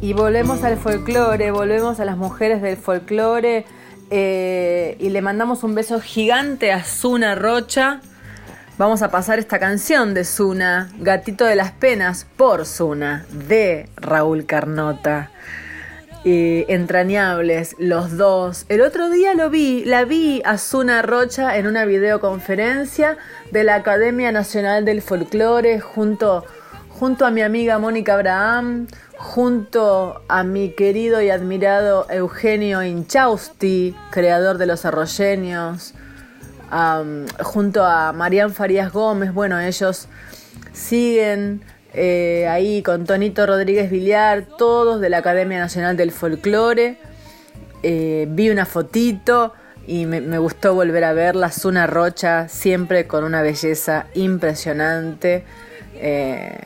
Y 0.00 0.12
volvemos 0.12 0.62
al 0.62 0.78
folclore, 0.78 1.50
volvemos 1.50 1.98
a 1.98 2.04
las 2.04 2.16
mujeres 2.16 2.62
del 2.62 2.76
folclore 2.76 3.64
eh, 4.10 4.96
y 5.00 5.08
le 5.08 5.20
mandamos 5.20 5.64
un 5.64 5.74
beso 5.74 6.00
gigante 6.00 6.70
a 6.70 6.84
Zuna 6.84 7.34
Rocha. 7.34 8.00
Vamos 8.78 9.02
a 9.02 9.10
pasar 9.10 9.40
esta 9.40 9.58
canción 9.58 10.14
de 10.14 10.24
Zuna, 10.24 10.92
Gatito 11.00 11.44
de 11.44 11.56
las 11.56 11.72
Penas, 11.72 12.24
por 12.36 12.64
Zuna, 12.64 13.26
de 13.32 13.88
Raúl 13.96 14.46
Carnota 14.46 15.32
entrañables, 16.24 17.74
los 17.78 18.16
dos. 18.16 18.64
El 18.68 18.80
otro 18.80 19.10
día 19.10 19.34
lo 19.34 19.50
vi, 19.50 19.84
la 19.84 20.04
vi 20.04 20.42
a 20.44 20.58
Zuna 20.58 21.02
Rocha 21.02 21.56
en 21.56 21.66
una 21.66 21.84
videoconferencia 21.84 23.16
de 23.50 23.64
la 23.64 23.76
Academia 23.76 24.30
Nacional 24.32 24.84
del 24.84 25.02
Folclore 25.02 25.80
junto, 25.80 26.44
junto 26.88 27.26
a 27.26 27.30
mi 27.30 27.42
amiga 27.42 27.78
Mónica 27.78 28.14
Abraham, 28.14 28.86
junto 29.16 30.22
a 30.28 30.44
mi 30.44 30.70
querido 30.70 31.22
y 31.22 31.30
admirado 31.30 32.06
Eugenio 32.10 32.82
Inchausti, 32.82 33.96
creador 34.10 34.58
de 34.58 34.66
Los 34.66 34.84
Arroyeños, 34.84 35.94
junto 37.42 37.84
a 37.84 38.12
Marian 38.12 38.52
Farías 38.52 38.92
Gómez, 38.92 39.32
bueno, 39.32 39.60
ellos 39.60 40.08
siguen 40.72 41.62
eh, 41.94 42.46
ahí 42.48 42.82
con 42.82 43.04
Tonito 43.04 43.46
Rodríguez 43.46 43.90
Villar, 43.90 44.46
todos 44.56 45.00
de 45.00 45.10
la 45.10 45.18
Academia 45.18 45.58
Nacional 45.58 45.96
del 45.96 46.10
Folclore. 46.10 46.96
Eh, 47.82 48.26
vi 48.30 48.48
una 48.48 48.64
fotito 48.64 49.52
y 49.86 50.06
me, 50.06 50.38
gustó 50.38 50.74
volver 50.74 51.04
a 51.04 51.12
verla. 51.12 51.50
Zuna 51.50 51.86
Rocha, 51.86 52.48
siempre 52.48 53.06
con 53.06 53.24
una 53.24 53.42
belleza 53.42 54.06
impresionante 54.14 55.44
eh, 55.96 56.58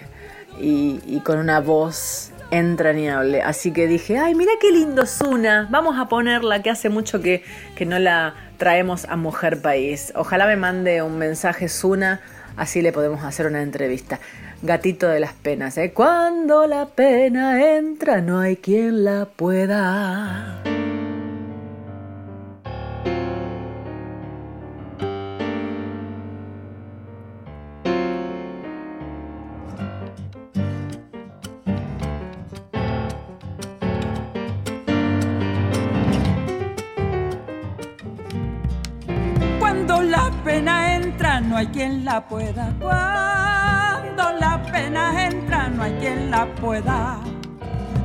y, 0.60 1.20
con 1.24 1.38
una 1.38 1.60
voz 1.60 2.30
entrañable. 2.52 3.42
Así 3.42 3.72
que 3.72 3.88
dije, 3.88 4.18
ay, 4.18 4.36
mira 4.36 4.52
qué 4.60 4.70
lindo 4.70 5.06
Zuna, 5.06 5.66
vamos 5.70 5.98
a 5.98 6.08
ponerla, 6.08 6.62
que 6.62 6.70
hace 6.70 6.88
mucho 6.88 7.20
que, 7.20 7.42
que 7.74 7.84
no 7.84 7.98
la 7.98 8.34
traemos 8.58 9.06
a 9.06 9.16
Mujer 9.16 9.60
País. 9.60 10.12
Ojalá 10.14 10.46
me 10.46 10.56
mande 10.56 11.02
un 11.02 11.18
mensaje 11.18 11.68
Zuna, 11.68 12.20
así 12.56 12.80
le 12.80 12.92
podemos 12.92 13.24
hacer 13.24 13.46
una 13.46 13.62
entrevista. 13.62 14.20
Gatito 14.62 15.08
de 15.08 15.20
las 15.20 15.34
penas, 15.34 15.76
¿eh? 15.76 15.92
Cuando 15.92 16.66
la 16.66 16.86
pena 16.86 17.76
entra, 17.76 18.22
no 18.22 18.40
hay 18.40 18.56
quien 18.56 19.04
la 19.04 19.26
pueda. 19.26 20.62
Cuando 39.58 40.02
la 40.02 40.30
pena 40.44 40.96
entra, 40.96 41.40
no 41.42 41.58
hay 41.58 41.66
quien 41.66 42.06
la 42.06 42.26
pueda 42.26 43.55
la 44.16 44.62
pena 44.72 45.26
entra 45.26 45.68
no 45.68 45.82
hay 45.82 45.92
quien 46.00 46.30
la 46.30 46.46
pueda. 46.54 47.18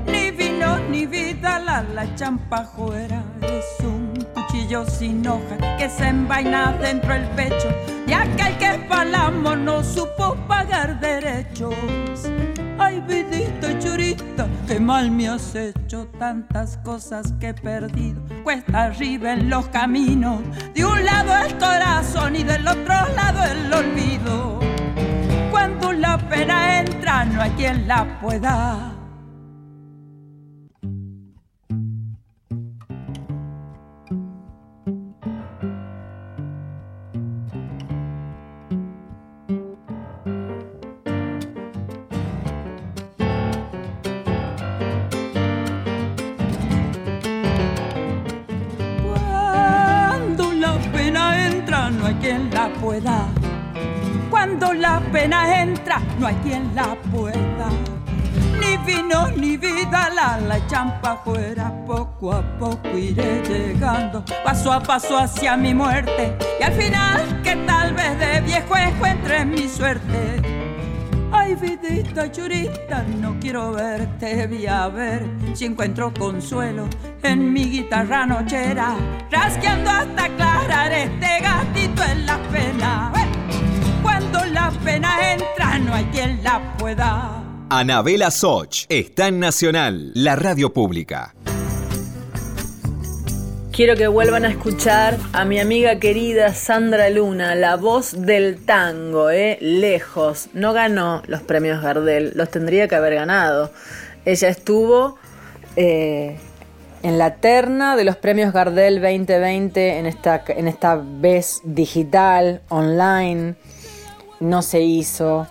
Ni 0.06 0.32
vino 0.32 0.78
ni 0.90 1.06
vida, 1.06 1.60
la, 1.60 1.84
la 1.84 2.16
champa 2.16 2.66
fuera. 2.66 3.24
Es 3.42 3.86
un 3.86 4.14
cuchillo 4.34 4.86
sin 4.86 5.26
hoja 5.26 5.58
que 5.78 5.90
se 5.90 6.08
envaina 6.08 6.74
dentro 6.74 7.14
del 7.14 7.28
pecho. 7.30 7.70
Y 8.08 8.14
aquel 8.14 8.58
que 8.58 8.86
palamo 8.90 9.56
no 9.56 9.84
supo 9.84 10.36
pagar 10.48 11.00
derechos. 11.00 11.76
Ay, 12.78 13.02
vidita 13.08 13.72
y 13.72 13.80
churita, 13.80 14.48
qué 14.68 14.80
mal 14.80 15.12
me 15.12 15.30
has 15.30 15.56
hecho 15.56 16.08
tantas 16.18 16.78
cosas 16.78 17.32
que 17.40 17.50
he 17.50 17.54
perdido. 17.54 18.22
Cuesta 18.44 18.86
arriba 18.86 19.34
en 19.34 19.50
los 19.50 19.68
caminos, 19.68 20.42
de 20.74 20.84
un 20.84 21.06
lado 21.06 21.32
el 21.46 21.58
corazón 21.58 22.36
y 22.36 22.44
del 22.44 22.68
otro 22.68 22.94
lado 23.16 23.44
el 23.44 23.72
olvido 23.72 24.71
entra 26.34 27.26
no 27.26 27.42
hay 27.42 27.52
quien 27.52 27.88
la 27.88 28.20
pueda. 28.20 28.91
No 56.20 56.28
hay 56.28 56.36
quien 56.36 56.74
la 56.76 56.96
pueda. 57.12 57.70
Ni 58.60 58.78
vino 58.86 59.28
ni 59.32 59.58
vida, 59.58 60.10
la, 60.14 60.40
la 60.40 60.66
champa 60.68 61.18
fuera. 61.24 61.72
Poco 61.86 62.34
a 62.34 62.42
poco 62.58 62.98
iré 62.98 63.42
llegando, 63.44 64.24
paso 64.44 64.72
a 64.72 64.82
paso 64.82 65.18
hacia 65.18 65.58
mi 65.58 65.74
muerte. 65.74 66.38
Y 66.60 66.64
al 66.64 66.74
final, 66.74 67.42
que 67.44 67.56
tal 67.68 67.94
vez 67.94 68.18
de 68.20 68.42
viejo 68.42 68.78
encuentre 68.78 69.46
mi 69.46 69.68
suerte. 69.68 70.42
Ay, 71.34 71.56
vidita 71.56 72.32
churita, 72.32 73.04
no 73.20 73.38
quiero 73.40 73.72
verte, 73.72 74.48
voy 74.48 74.68
a 74.68 74.88
ver 74.90 75.26
si 75.54 75.66
encuentro 75.66 76.14
consuelo 76.14 76.88
en 77.24 77.54
mi 77.54 77.70
guitarra 77.70 78.26
nochera, 78.26 78.96
rasqueando 79.32 79.90
hasta 79.90 80.26
aclarar 80.26 80.92
este 80.92 81.40
gatito 81.42 82.04
en 82.04 82.26
la 82.26 82.38
pena 82.50 82.71
Anabela 87.70 88.32
Soch 88.32 88.86
está 88.90 89.30
en 89.30 89.40
Nacional, 89.40 90.12
la 90.14 90.36
radio 90.36 90.74
pública. 90.74 91.34
Quiero 93.72 93.96
que 93.96 94.08
vuelvan 94.08 94.44
a 94.44 94.50
escuchar 94.50 95.18
a 95.32 95.46
mi 95.46 95.60
amiga 95.60 96.00
querida 96.00 96.54
Sandra 96.54 97.10
Luna, 97.10 97.56
la 97.56 97.78
voz 97.78 98.12
del 98.22 98.66
tango, 98.66 99.30
¿eh? 99.30 99.58
lejos. 99.62 100.50
No 100.54 100.74
ganó 100.74 101.24
los 101.28 101.42
premios 101.42 101.82
Gardel, 101.82 102.34
los 102.36 102.52
tendría 102.52 102.90
que 102.90 102.96
haber 102.96 103.16
ganado. 103.16 103.72
Ella 104.26 104.50
estuvo 104.50 105.18
eh, 105.78 106.38
en 107.04 107.18
la 107.18 107.36
terna 107.36 107.96
de 107.96 108.04
los 108.04 108.18
premios 108.18 108.52
Gardel 108.52 108.96
2020 109.02 109.98
en 109.98 110.06
esta, 110.08 110.44
en 110.46 110.68
esta 110.68 111.02
vez 111.02 111.62
digital, 111.64 112.62
online 112.68 113.56
no 114.42 114.62
se 114.62 114.82
hizo 114.82 115.48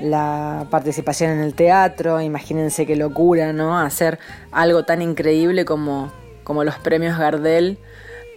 la 0.00 0.66
participación 0.70 1.30
en 1.32 1.40
el 1.40 1.54
teatro, 1.54 2.20
imagínense 2.20 2.86
qué 2.86 2.96
locura, 2.96 3.52
¿no? 3.52 3.78
Hacer 3.78 4.18
algo 4.52 4.84
tan 4.84 5.02
increíble 5.02 5.64
como, 5.64 6.12
como 6.44 6.64
los 6.64 6.76
premios 6.76 7.18
Gardel, 7.18 7.78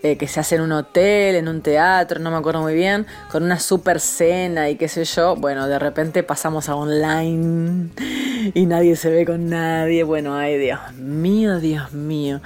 eh, 0.03 0.18
que 0.18 0.28
se 0.28 0.39
hace 0.39 0.55
en 0.55 0.62
un 0.62 0.72
hotel, 0.72 1.36
en 1.36 1.47
un 1.47 1.62
teatro, 1.62 2.20
no 2.20 2.32
me 2.32 2.38
acuerdo 2.38 2.62
muy 2.62 2.74
bien, 2.74 3.05
con 3.32 3.43
una 3.43 3.59
super 3.59 3.99
cena 3.99 4.70
y 4.70 4.76
qué 4.76 4.88
sé 4.88 5.05
yo. 5.05 5.36
Bueno, 5.36 5.68
de 5.68 5.78
repente 5.78 6.24
pasamos 6.24 6.70
a 6.70 6.76
online 6.76 7.89
y 8.53 8.66
nadie 8.66 8.95
se 8.95 9.12
ve 9.12 9.26
con 9.26 9.49
nadie. 9.49 10.03
Bueno, 10.03 10.36
ay, 10.36 10.57
Dios 10.57 10.80
mío, 10.95 11.59
Dios 11.59 11.93
mío. 11.93 12.41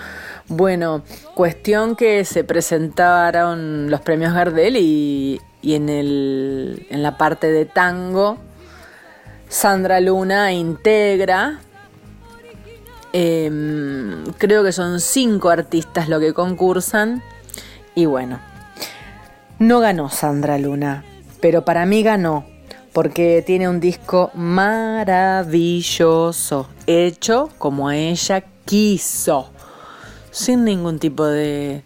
Bueno, 0.47 1.03
cuestión 1.33 1.95
que 1.95 2.25
se 2.25 2.43
presentaron 2.43 3.89
los 3.89 4.01
premios 4.01 4.33
Gardel 4.33 4.75
y 4.77 5.39
y 5.65 5.73
en, 5.73 5.89
el, 5.89 6.85
en 6.91 7.01
la 7.01 7.17
parte 7.17 7.51
de 7.51 7.65
tango, 7.65 8.37
Sandra 9.55 10.01
Luna 10.01 10.51
integra, 10.51 11.61
em, 13.13 14.25
creo 14.37 14.65
que 14.65 14.73
son 14.73 14.99
cinco 14.99 15.49
artistas 15.49 16.09
lo 16.09 16.19
que 16.19 16.33
concursan, 16.33 17.23
y 17.95 18.05
bueno, 18.05 18.41
no 19.57 19.79
ganó 19.79 20.09
Sandra 20.09 20.57
Luna, 20.57 21.05
pero 21.39 21.63
para 21.63 21.85
mí 21.85 22.03
ganó, 22.03 22.45
porque 22.91 23.45
tiene 23.47 23.69
un 23.69 23.79
disco 23.79 24.29
maravilloso, 24.33 26.67
hecho 26.85 27.49
como 27.57 27.91
ella 27.91 28.43
quiso, 28.65 29.51
sin 30.31 30.65
ningún 30.65 30.99
tipo 30.99 31.25
de, 31.25 31.85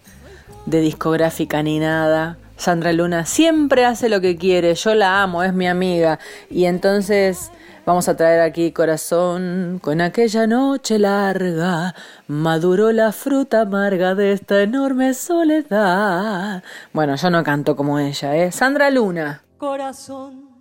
de 0.66 0.82
discográfica 0.82 1.62
ni 1.62 1.78
nada. 1.78 2.40
Sandra 2.58 2.94
Luna 2.94 3.28
siempre 3.28 3.86
hace 3.86 4.10
lo 4.10 4.22
que 4.22 4.38
quiere, 4.38 4.74
yo 4.74 4.96
la 4.96 5.22
amo, 5.22 5.44
es 5.44 5.54
mi 5.54 5.68
amiga. 5.68 6.18
Y 6.50 6.66
entonces 6.66 7.52
vamos 7.90 8.08
a 8.08 8.16
traer 8.16 8.42
aquí 8.42 8.72
corazón 8.72 9.80
con 9.82 10.00
aquella 10.00 10.46
noche 10.46 11.00
larga, 11.00 11.96
maduró 12.28 12.92
la 12.92 13.12
fruta 13.12 13.62
amarga 13.62 14.14
de 14.14 14.34
esta 14.34 14.62
enorme 14.62 15.16
soledad. 15.16 16.62
Bueno, 16.94 17.16
yo 17.16 17.32
no 17.32 17.44
canto 17.44 17.76
como 17.76 17.98
ella, 17.98 18.36
¿eh? 18.36 18.52
Sandra 18.52 18.92
Luna. 18.92 19.42
Corazón, 19.58 20.52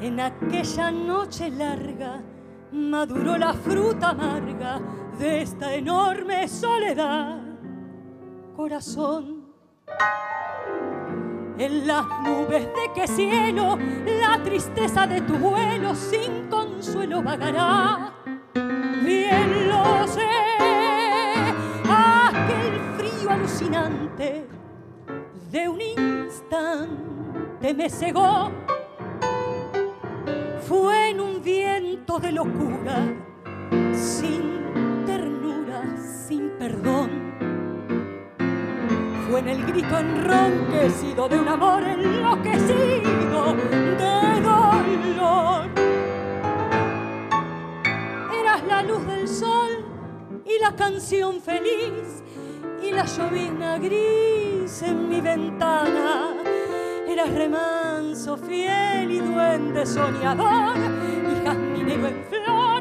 en 0.00 0.20
aquella 0.20 0.92
noche 0.92 1.50
larga, 1.50 2.22
maduró 2.70 3.36
la 3.36 3.52
fruta 3.52 4.10
amarga 4.10 4.80
de 5.18 5.42
esta 5.42 5.74
enorme 5.74 6.46
soledad. 6.46 7.40
Corazón, 8.54 9.46
en 11.58 11.86
las 11.86 12.04
nubes 12.24 12.62
de 12.62 12.90
qué 12.94 13.06
cielo 13.06 13.78
la 14.04 14.42
tristeza 14.42 15.06
de 15.06 15.20
tu 15.20 15.34
vuelo 15.34 15.94
sin 15.94 16.48
consuelo 16.48 17.22
vagará. 17.22 18.12
Bien 19.02 19.68
lo 19.68 20.06
sé, 20.08 20.28
aquel 21.88 22.80
frío 22.96 23.30
alucinante 23.30 24.46
de 25.50 25.68
un 25.68 25.80
instante 25.80 27.74
me 27.74 27.88
cegó. 27.88 28.50
fue 30.66 31.10
en 31.10 31.20
un 31.20 31.42
viento 31.42 32.18
de 32.18 32.32
locura, 32.32 32.96
sin 33.92 35.04
ternura, 35.06 35.82
sin 35.96 36.50
perdón. 36.58 37.23
En 39.36 39.48
el 39.48 39.66
grito 39.66 39.98
enronquecido 39.98 41.28
de 41.28 41.40
un 41.40 41.48
amor 41.48 41.82
enloquecido 41.82 43.54
de 43.98 44.40
dolor. 44.40 45.66
Eras 48.32 48.62
la 48.68 48.82
luz 48.84 49.04
del 49.04 49.26
sol 49.26 49.84
y 50.46 50.62
la 50.62 50.76
canción 50.76 51.40
feliz 51.40 52.22
y 52.80 52.92
la 52.92 53.04
llovizna 53.04 53.78
gris 53.78 54.82
en 54.82 55.08
mi 55.08 55.20
ventana. 55.20 56.36
Eras 57.08 57.34
remanso 57.34 58.36
fiel 58.36 59.10
y 59.10 59.18
duende 59.18 59.84
soñador 59.84 60.76
y 60.76 61.44
jazminero 61.44 62.06
en 62.06 62.24
flor. 62.30 62.73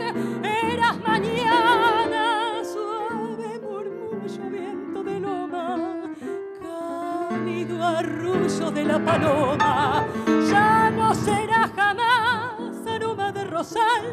Cálido 7.44 7.84
arrullo 7.84 8.72
de 8.72 8.86
la 8.86 9.00
paloma. 9.00 10.08
Ya 10.50 10.90
no 10.92 11.14
será 11.14 11.70
jamás 11.76 12.88
aroma 12.88 13.32
de 13.34 13.44
rosal 13.44 14.04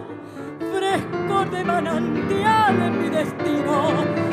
frescor 0.72 1.50
de 1.50 1.64
manantial 1.64 2.82
en 2.82 3.02
mi 3.02 3.08
destino. 3.08 3.92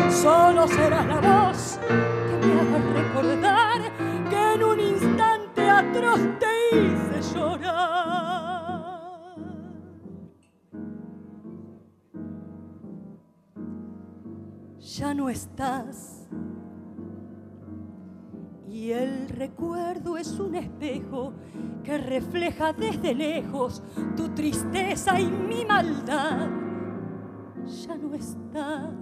Solo 0.10 0.68
serás 0.68 1.06
la 1.06 1.22
voz 1.22 1.80
que 1.88 2.48
me 2.48 2.60
haga 2.60 2.80
recordar 2.94 3.82
que 4.30 4.54
en 4.54 4.64
un 4.64 4.80
instante 4.80 5.70
atroz 5.70 6.20
te 6.40 6.78
hice 6.78 7.36
llorar. 7.36 7.78
Ya 14.80 15.14
no 15.14 15.30
estás. 15.30 16.17
Y 18.78 18.92
el 18.92 19.28
recuerdo 19.30 20.18
es 20.18 20.40
un 20.40 20.54
espejo 20.54 21.34
que 21.84 21.98
refleja 21.98 22.74
desde 22.74 23.16
lejos 23.16 23.82
tu 24.16 24.30
tristeza 24.36 25.20
y 25.20 25.26
mi 25.26 25.66
maldad. 25.66 26.48
Ya 27.66 27.96
no 27.96 28.14
estás. 28.14 28.94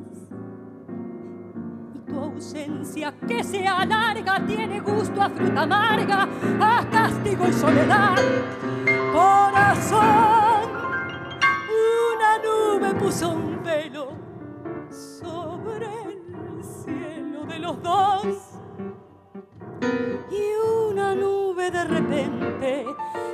Y 1.93 1.99
tu 2.09 2.17
ausencia 2.17 3.13
que 3.27 3.43
se 3.43 3.67
alarga 3.67 4.45
tiene 4.45 4.79
gusto 4.79 5.21
a 5.21 5.29
fruta 5.29 5.63
amarga, 5.63 6.29
a 6.61 6.89
castigo 6.89 7.45
y 7.45 7.51
soledad. 7.51 8.15
Corazón, 9.11 10.71
una 12.13 12.37
nube 12.45 12.97
puso 12.97 13.29
un 13.29 13.61
velo 13.61 14.07
sobre 14.89 15.87
el 15.87 16.63
cielo 16.63 17.45
de 17.45 17.59
los 17.59 17.83
dos 17.83 18.44
y 20.31 20.89
una 20.89 21.15
nube 21.15 21.71
de 21.71 21.83
repente 21.83 22.85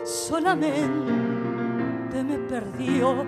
solamente 0.03 2.23
me 2.23 2.37
perdió. 2.49 3.25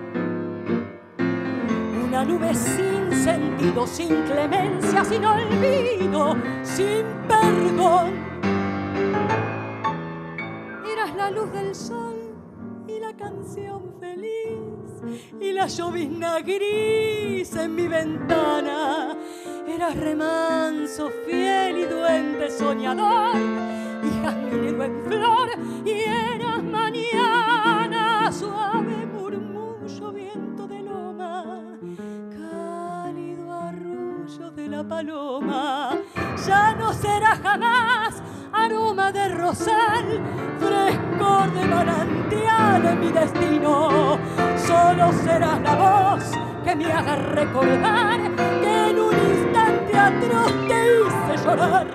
Una 2.06 2.24
nube 2.24 2.54
sin 2.54 3.12
sentido, 3.12 3.86
sin 3.86 4.22
clemencia, 4.22 5.04
sin 5.04 5.24
olvido, 5.24 6.36
sin 6.62 7.04
perdón. 7.28 8.12
Eras 10.86 11.14
la 11.16 11.30
luz 11.30 11.52
del 11.52 11.74
sol 11.74 12.14
y 12.86 13.00
la 13.00 13.16
canción 13.16 13.94
feliz 13.98 14.84
y 15.40 15.52
la 15.52 15.66
llovizna 15.66 16.40
gris 16.40 17.54
en 17.56 17.74
mi 17.74 17.88
ventana. 17.88 19.16
Eras 19.66 19.96
remanso 19.96 21.10
fiel 21.26 21.78
y 21.78 21.84
duende 21.84 22.50
soñador. 22.50 23.36
Y 24.02 24.22
jazminero 24.22 24.84
en 24.84 25.04
flor 25.04 25.48
y 25.84 25.90
eras 25.90 26.62
mañana 26.62 28.30
suave 28.30 29.06
murmullo 29.06 30.12
viento 30.12 30.66
de 30.68 30.82
loma. 30.82 31.62
Cálido 32.30 33.52
arrullo 33.52 34.50
de 34.50 34.68
la 34.68 34.84
paloma. 34.84 35.96
Ya 36.46 36.74
no 36.74 36.92
será 36.92 37.36
jamás 37.42 38.22
aroma 38.52 39.10
de 39.12 39.28
rosal 39.28 40.20
frescor 40.58 41.52
de 41.52 41.64
manantial 41.64 42.84
en 42.84 43.00
mi 43.00 43.10
destino. 43.10 44.18
Solo 44.56 45.12
serás 45.24 45.60
la 45.62 45.74
voz 45.74 46.24
que 46.64 46.74
me 46.76 46.92
haga 46.92 47.16
recordar 47.16 48.20
que 48.36 48.90
en 48.90 48.98
un 48.98 49.12
instante 49.12 49.53
te 49.94 51.36
hice 51.36 51.44
llorar. 51.44 51.86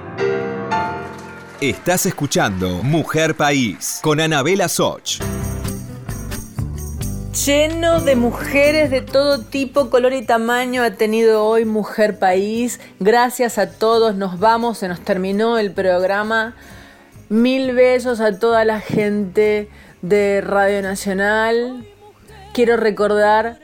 Estás 1.60 2.06
escuchando 2.06 2.82
Mujer 2.82 3.36
País 3.36 4.00
con 4.02 4.22
Anabela 4.22 4.70
Soch. 4.70 5.20
Lleno 7.46 8.00
de 8.00 8.16
mujeres 8.16 8.90
de 8.90 9.02
todo 9.02 9.42
tipo, 9.42 9.90
color 9.90 10.14
y 10.14 10.22
tamaño 10.22 10.82
ha 10.84 10.92
tenido 10.92 11.44
hoy 11.44 11.66
Mujer 11.66 12.20
País. 12.20 12.80
Gracias 13.00 13.58
a 13.58 13.72
todos, 13.72 14.16
nos 14.16 14.40
vamos, 14.40 14.78
se 14.78 14.88
nos 14.88 15.02
terminó 15.02 15.58
el 15.58 15.72
programa. 15.72 16.56
Mil 17.28 17.74
besos 17.74 18.22
a 18.22 18.40
toda 18.40 18.64
la 18.64 18.80
gente 18.80 19.70
de 20.02 20.42
Radio 20.42 20.82
Nacional. 20.82 21.86
Quiero 22.54 22.78
recordar 22.78 23.60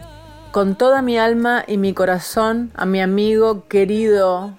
con 0.55 0.77
toda 0.77 1.01
mi 1.01 1.17
alma 1.17 1.65
y 1.67 1.75
mi 1.75 1.93
corazón 1.93 2.71
a 2.75 2.85
mi 2.85 3.01
amigo 3.01 3.67
querido, 3.67 4.53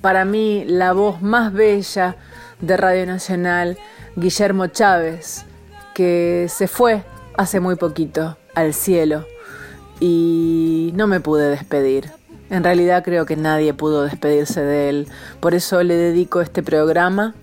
para 0.00 0.24
mí 0.24 0.64
la 0.66 0.92
voz 0.92 1.22
más 1.22 1.52
bella 1.52 2.16
de 2.60 2.76
Radio 2.76 3.06
Nacional, 3.06 3.78
Guillermo 4.16 4.66
Chávez, 4.66 5.44
que 5.94 6.48
se 6.48 6.66
fue 6.66 7.04
hace 7.36 7.60
muy 7.60 7.76
poquito 7.76 8.38
al 8.56 8.74
cielo 8.74 9.24
y 10.00 10.90
no 10.96 11.06
me 11.06 11.20
pude 11.20 11.48
despedir. 11.48 12.10
En 12.50 12.64
realidad 12.64 13.04
creo 13.04 13.24
que 13.24 13.36
nadie 13.36 13.72
pudo 13.72 14.02
despedirse 14.02 14.62
de 14.62 14.88
él, 14.88 15.08
por 15.38 15.54
eso 15.54 15.80
le 15.84 15.94
dedico 15.94 16.40
este 16.40 16.64
programa 16.64 17.36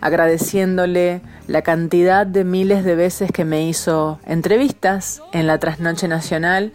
agradeciéndole 0.00 1.20
la 1.48 1.62
cantidad 1.62 2.28
de 2.28 2.44
miles 2.44 2.84
de 2.84 2.94
veces 2.94 3.32
que 3.32 3.44
me 3.44 3.66
hizo 3.66 4.20
entrevistas 4.24 5.20
en 5.32 5.48
la 5.48 5.58
Trasnoche 5.58 6.06
Nacional 6.06 6.72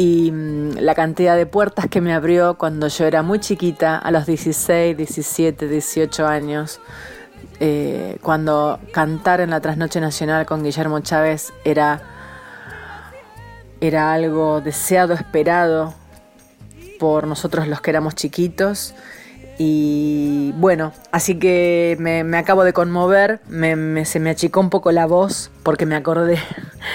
y 0.00 0.32
mm, 0.32 0.78
la 0.78 0.94
cantidad 0.94 1.36
de 1.36 1.44
puertas 1.44 1.86
que 1.88 2.00
me 2.00 2.14
abrió 2.14 2.54
cuando 2.56 2.88
yo 2.88 3.04
era 3.04 3.22
muy 3.22 3.38
chiquita, 3.38 3.98
a 3.98 4.10
los 4.10 4.24
16, 4.24 4.96
17, 4.96 5.68
18 5.68 6.26
años, 6.26 6.80
eh, 7.60 8.16
cuando 8.22 8.80
cantar 8.92 9.42
en 9.42 9.50
la 9.50 9.60
Trasnoche 9.60 10.00
Nacional 10.00 10.46
con 10.46 10.64
Guillermo 10.64 11.00
Chávez 11.00 11.52
era, 11.64 12.00
era 13.82 14.14
algo 14.14 14.62
deseado, 14.62 15.12
esperado 15.12 15.92
por 16.98 17.26
nosotros 17.26 17.68
los 17.68 17.82
que 17.82 17.90
éramos 17.90 18.14
chiquitos. 18.14 18.94
Y 19.58 20.54
bueno, 20.56 20.94
así 21.12 21.38
que 21.38 21.98
me, 22.00 22.24
me 22.24 22.38
acabo 22.38 22.64
de 22.64 22.72
conmover, 22.72 23.42
me, 23.48 23.76
me, 23.76 24.06
se 24.06 24.18
me 24.18 24.30
achicó 24.30 24.60
un 24.60 24.70
poco 24.70 24.92
la 24.92 25.04
voz 25.04 25.50
porque 25.62 25.84
me 25.84 25.94
acordé 25.94 26.38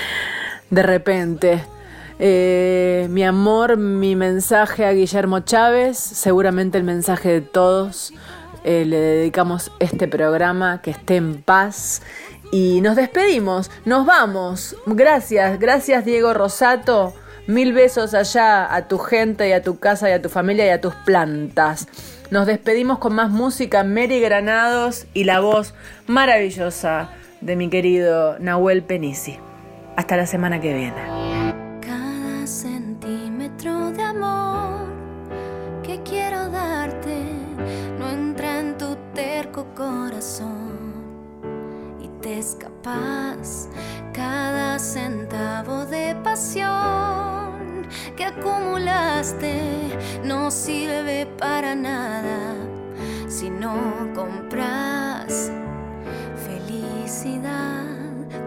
de 0.71 0.81
repente 0.81 1.61
eh, 2.19 3.07
mi 3.09 3.23
amor, 3.23 3.77
mi 3.77 4.15
mensaje 4.15 4.85
a 4.85 4.93
Guillermo 4.93 5.41
Chávez, 5.41 5.97
seguramente 5.97 6.77
el 6.77 6.83
mensaje 6.83 7.29
de 7.29 7.41
todos. 7.41 8.13
Eh, 8.63 8.85
le 8.85 8.97
dedicamos 8.97 9.71
este 9.79 10.07
programa, 10.07 10.81
que 10.81 10.91
esté 10.91 11.17
en 11.17 11.41
paz. 11.41 12.01
Y 12.51 12.81
nos 12.81 12.95
despedimos, 12.95 13.69
nos 13.85 14.05
vamos. 14.05 14.75
Gracias, 14.85 15.59
gracias 15.59 16.05
Diego 16.05 16.33
Rosato. 16.33 17.13
Mil 17.47 17.73
besos 17.73 18.13
allá 18.13 18.73
a 18.73 18.87
tu 18.87 18.97
gente 18.97 19.47
y 19.49 19.51
a 19.51 19.61
tu 19.61 19.77
casa 19.77 20.09
y 20.09 20.13
a 20.13 20.21
tu 20.21 20.29
familia 20.29 20.65
y 20.65 20.69
a 20.69 20.81
tus 20.81 20.95
plantas. 20.95 21.87
Nos 22.31 22.47
despedimos 22.47 22.97
con 22.97 23.13
más 23.13 23.29
música, 23.29 23.83
Mary 23.83 24.19
Granados 24.19 25.05
y 25.13 25.25
la 25.25 25.41
voz 25.41 25.75
maravillosa 26.07 27.09
de 27.41 27.55
mi 27.55 27.69
querido 27.69 28.39
Nahuel 28.39 28.83
Penisi. 28.83 29.37
Hasta 29.95 30.17
la 30.17 30.25
semana 30.25 30.59
que 30.59 30.73
viene. 30.73 31.24
corazón 39.63 40.93
y 42.01 42.09
te 42.21 42.39
escapas 42.39 43.69
cada 44.13 44.77
centavo 44.79 45.85
de 45.85 46.15
pasión 46.23 47.87
que 48.17 48.25
acumulaste 48.25 49.61
no 50.25 50.51
sirve 50.51 51.27
para 51.37 51.73
nada 51.73 52.55
si 53.29 53.49
no 53.49 54.11
compras 54.13 55.51
felicidad 56.45 57.85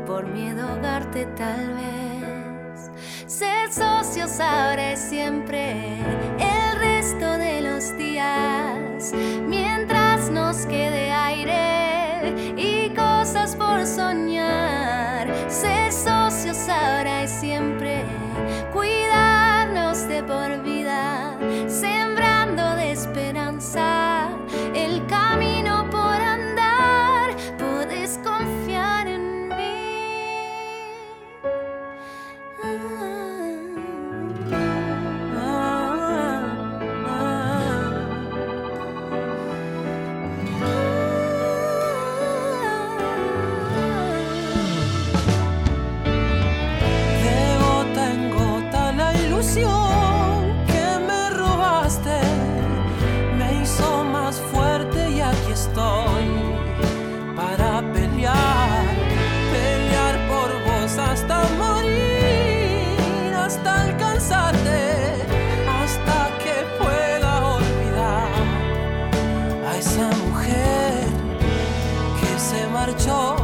por 0.07 0.27
miedo 0.27 0.67
a 0.67 0.73
ahogarte 0.73 1.27
tal 1.37 1.75
vez. 1.75 2.91
Ser 3.27 3.73
socio 3.73 4.27
sabré 4.27 4.97
siempre 4.97 6.01
el 6.39 6.79
resto 6.79 7.31
de 7.39 7.61
los 7.63 7.97
días 7.97 9.13
que 10.57 10.91
de 10.91 11.11
aire 11.11 11.68
marchó 72.89 73.37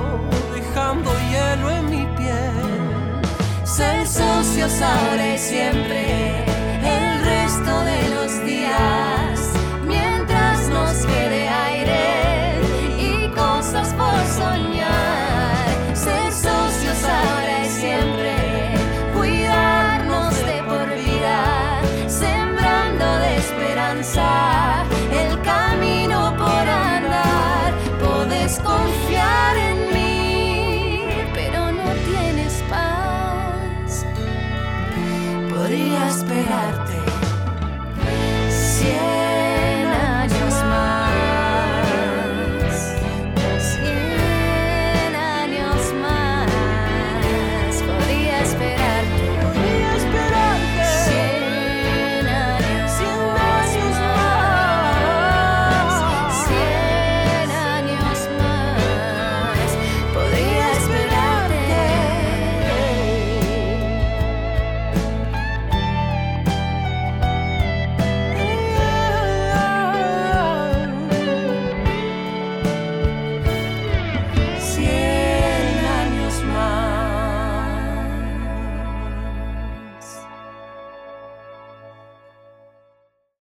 dejando 0.55 1.11
hielo 1.31 1.71
en 1.71 1.91
mi 1.91 2.07
piel. 2.17 3.21
Ser 3.65 4.07
socio 4.07 4.67
ahora 4.83 5.35
y 5.35 5.39
siempre. 5.39 6.34